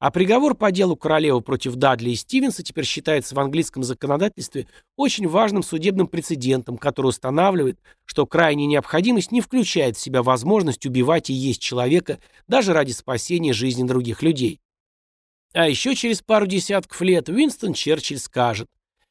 А 0.00 0.12
приговор 0.12 0.54
по 0.54 0.70
делу 0.70 0.96
королевы 0.96 1.40
против 1.40 1.74
Дадли 1.74 2.10
и 2.10 2.14
Стивенса 2.14 2.62
теперь 2.62 2.84
считается 2.84 3.34
в 3.34 3.40
английском 3.40 3.82
законодательстве 3.82 4.68
очень 4.96 5.26
важным 5.26 5.64
судебным 5.64 6.06
прецедентом, 6.06 6.78
который 6.78 7.08
устанавливает, 7.08 7.80
что 8.04 8.24
крайняя 8.24 8.68
необходимость 8.68 9.32
не 9.32 9.40
включает 9.40 9.96
в 9.96 10.00
себя 10.00 10.22
возможность 10.22 10.86
убивать 10.86 11.30
и 11.30 11.32
есть 11.32 11.60
человека 11.60 12.20
даже 12.46 12.72
ради 12.72 12.92
спасения 12.92 13.52
жизни 13.52 13.86
других 13.86 14.22
людей. 14.22 14.60
А 15.52 15.68
еще 15.68 15.96
через 15.96 16.22
пару 16.22 16.46
десятков 16.46 17.00
лет 17.00 17.28
Уинстон 17.28 17.72
Черчилль 17.72 18.18
скажет, 18.18 18.68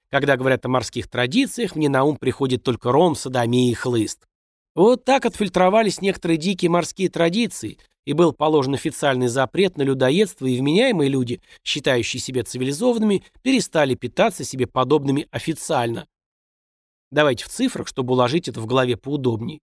когда 0.10 0.38
говорят 0.38 0.66
о 0.66 0.70
морских 0.70 1.10
традициях, 1.10 1.76
мне 1.76 1.90
на 1.90 2.06
ум 2.06 2.16
приходит 2.16 2.64
только 2.64 2.94
ром, 2.94 3.16
садомия 3.16 3.72
и 3.72 3.74
хлыст. 3.74 4.26
Вот 4.74 5.04
так 5.04 5.26
отфильтровались 5.26 6.00
некоторые 6.00 6.38
дикие 6.38 6.70
морские 6.70 7.10
традиции, 7.10 7.78
и 8.08 8.14
был 8.14 8.32
положен 8.32 8.74
официальный 8.74 9.28
запрет 9.28 9.76
на 9.76 9.82
людоедство, 9.82 10.46
и 10.46 10.58
вменяемые 10.58 11.10
люди, 11.10 11.42
считающие 11.62 12.22
себя 12.22 12.46
цивилизованными, 12.46 13.22
перестали 13.42 13.96
питаться 13.96 14.46
себе 14.46 14.66
подобными 14.66 15.28
официально. 15.30 16.08
Давайте 17.12 17.44
в 17.44 17.50
цифрах, 17.50 17.86
чтобы 17.86 18.14
уложить 18.14 18.48
это 18.48 18.62
в 18.62 18.66
голове 18.66 18.96
поудобнее. 18.96 19.60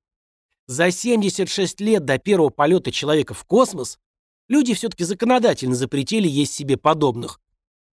За 0.66 0.90
76 0.90 1.80
лет 1.80 2.04
до 2.04 2.18
первого 2.18 2.50
полета 2.50 2.92
человека 2.92 3.32
в 3.32 3.46
космос 3.46 3.98
люди 4.48 4.74
все-таки 4.74 5.04
законодательно 5.04 5.74
запретили 5.74 6.28
есть 6.28 6.52
себе 6.52 6.76
подобных. 6.76 7.40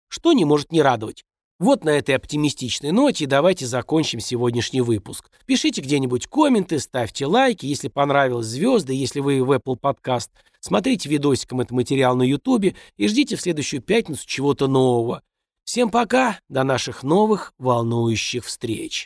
Что 0.09 0.33
не 0.33 0.45
может 0.45 0.73
не 0.73 0.83
радовать. 0.83 1.25
Вот 1.61 1.85
на 1.85 1.91
этой 1.91 2.17
оптимистичной 2.17 2.91
ноте 2.91 3.27
давайте 3.27 3.67
закончим 3.67 4.19
сегодняшний 4.19 4.81
выпуск. 4.81 5.31
Пишите 5.45 5.83
где-нибудь 5.83 6.27
комменты, 6.27 6.79
ставьте 6.79 7.27
лайки, 7.27 7.67
если 7.67 7.89
понравилось 7.89 8.47
звезды, 8.47 8.95
если 8.95 9.21
вы 9.21 9.45
в 9.45 9.53
Apple 9.53 9.79
Podcast. 9.79 10.31
Смотрите 10.61 11.11
видосиком 11.11 11.61
этот 11.61 11.73
материал 11.73 12.17
на 12.17 12.23
YouTube 12.23 12.75
и 12.97 13.09
ждите 13.09 13.37
в 13.37 13.43
следующую 13.43 13.83
пятницу 13.83 14.27
чего-то 14.27 14.69
нового. 14.69 15.21
Всем 15.65 15.91
пока, 15.91 16.39
до 16.49 16.65
наших 16.65 17.03
новых 17.03 17.53
волнующих 17.59 18.47
встреч. 18.47 19.05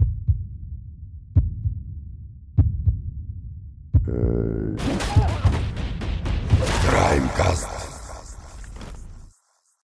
Краймкаст. 6.89 7.84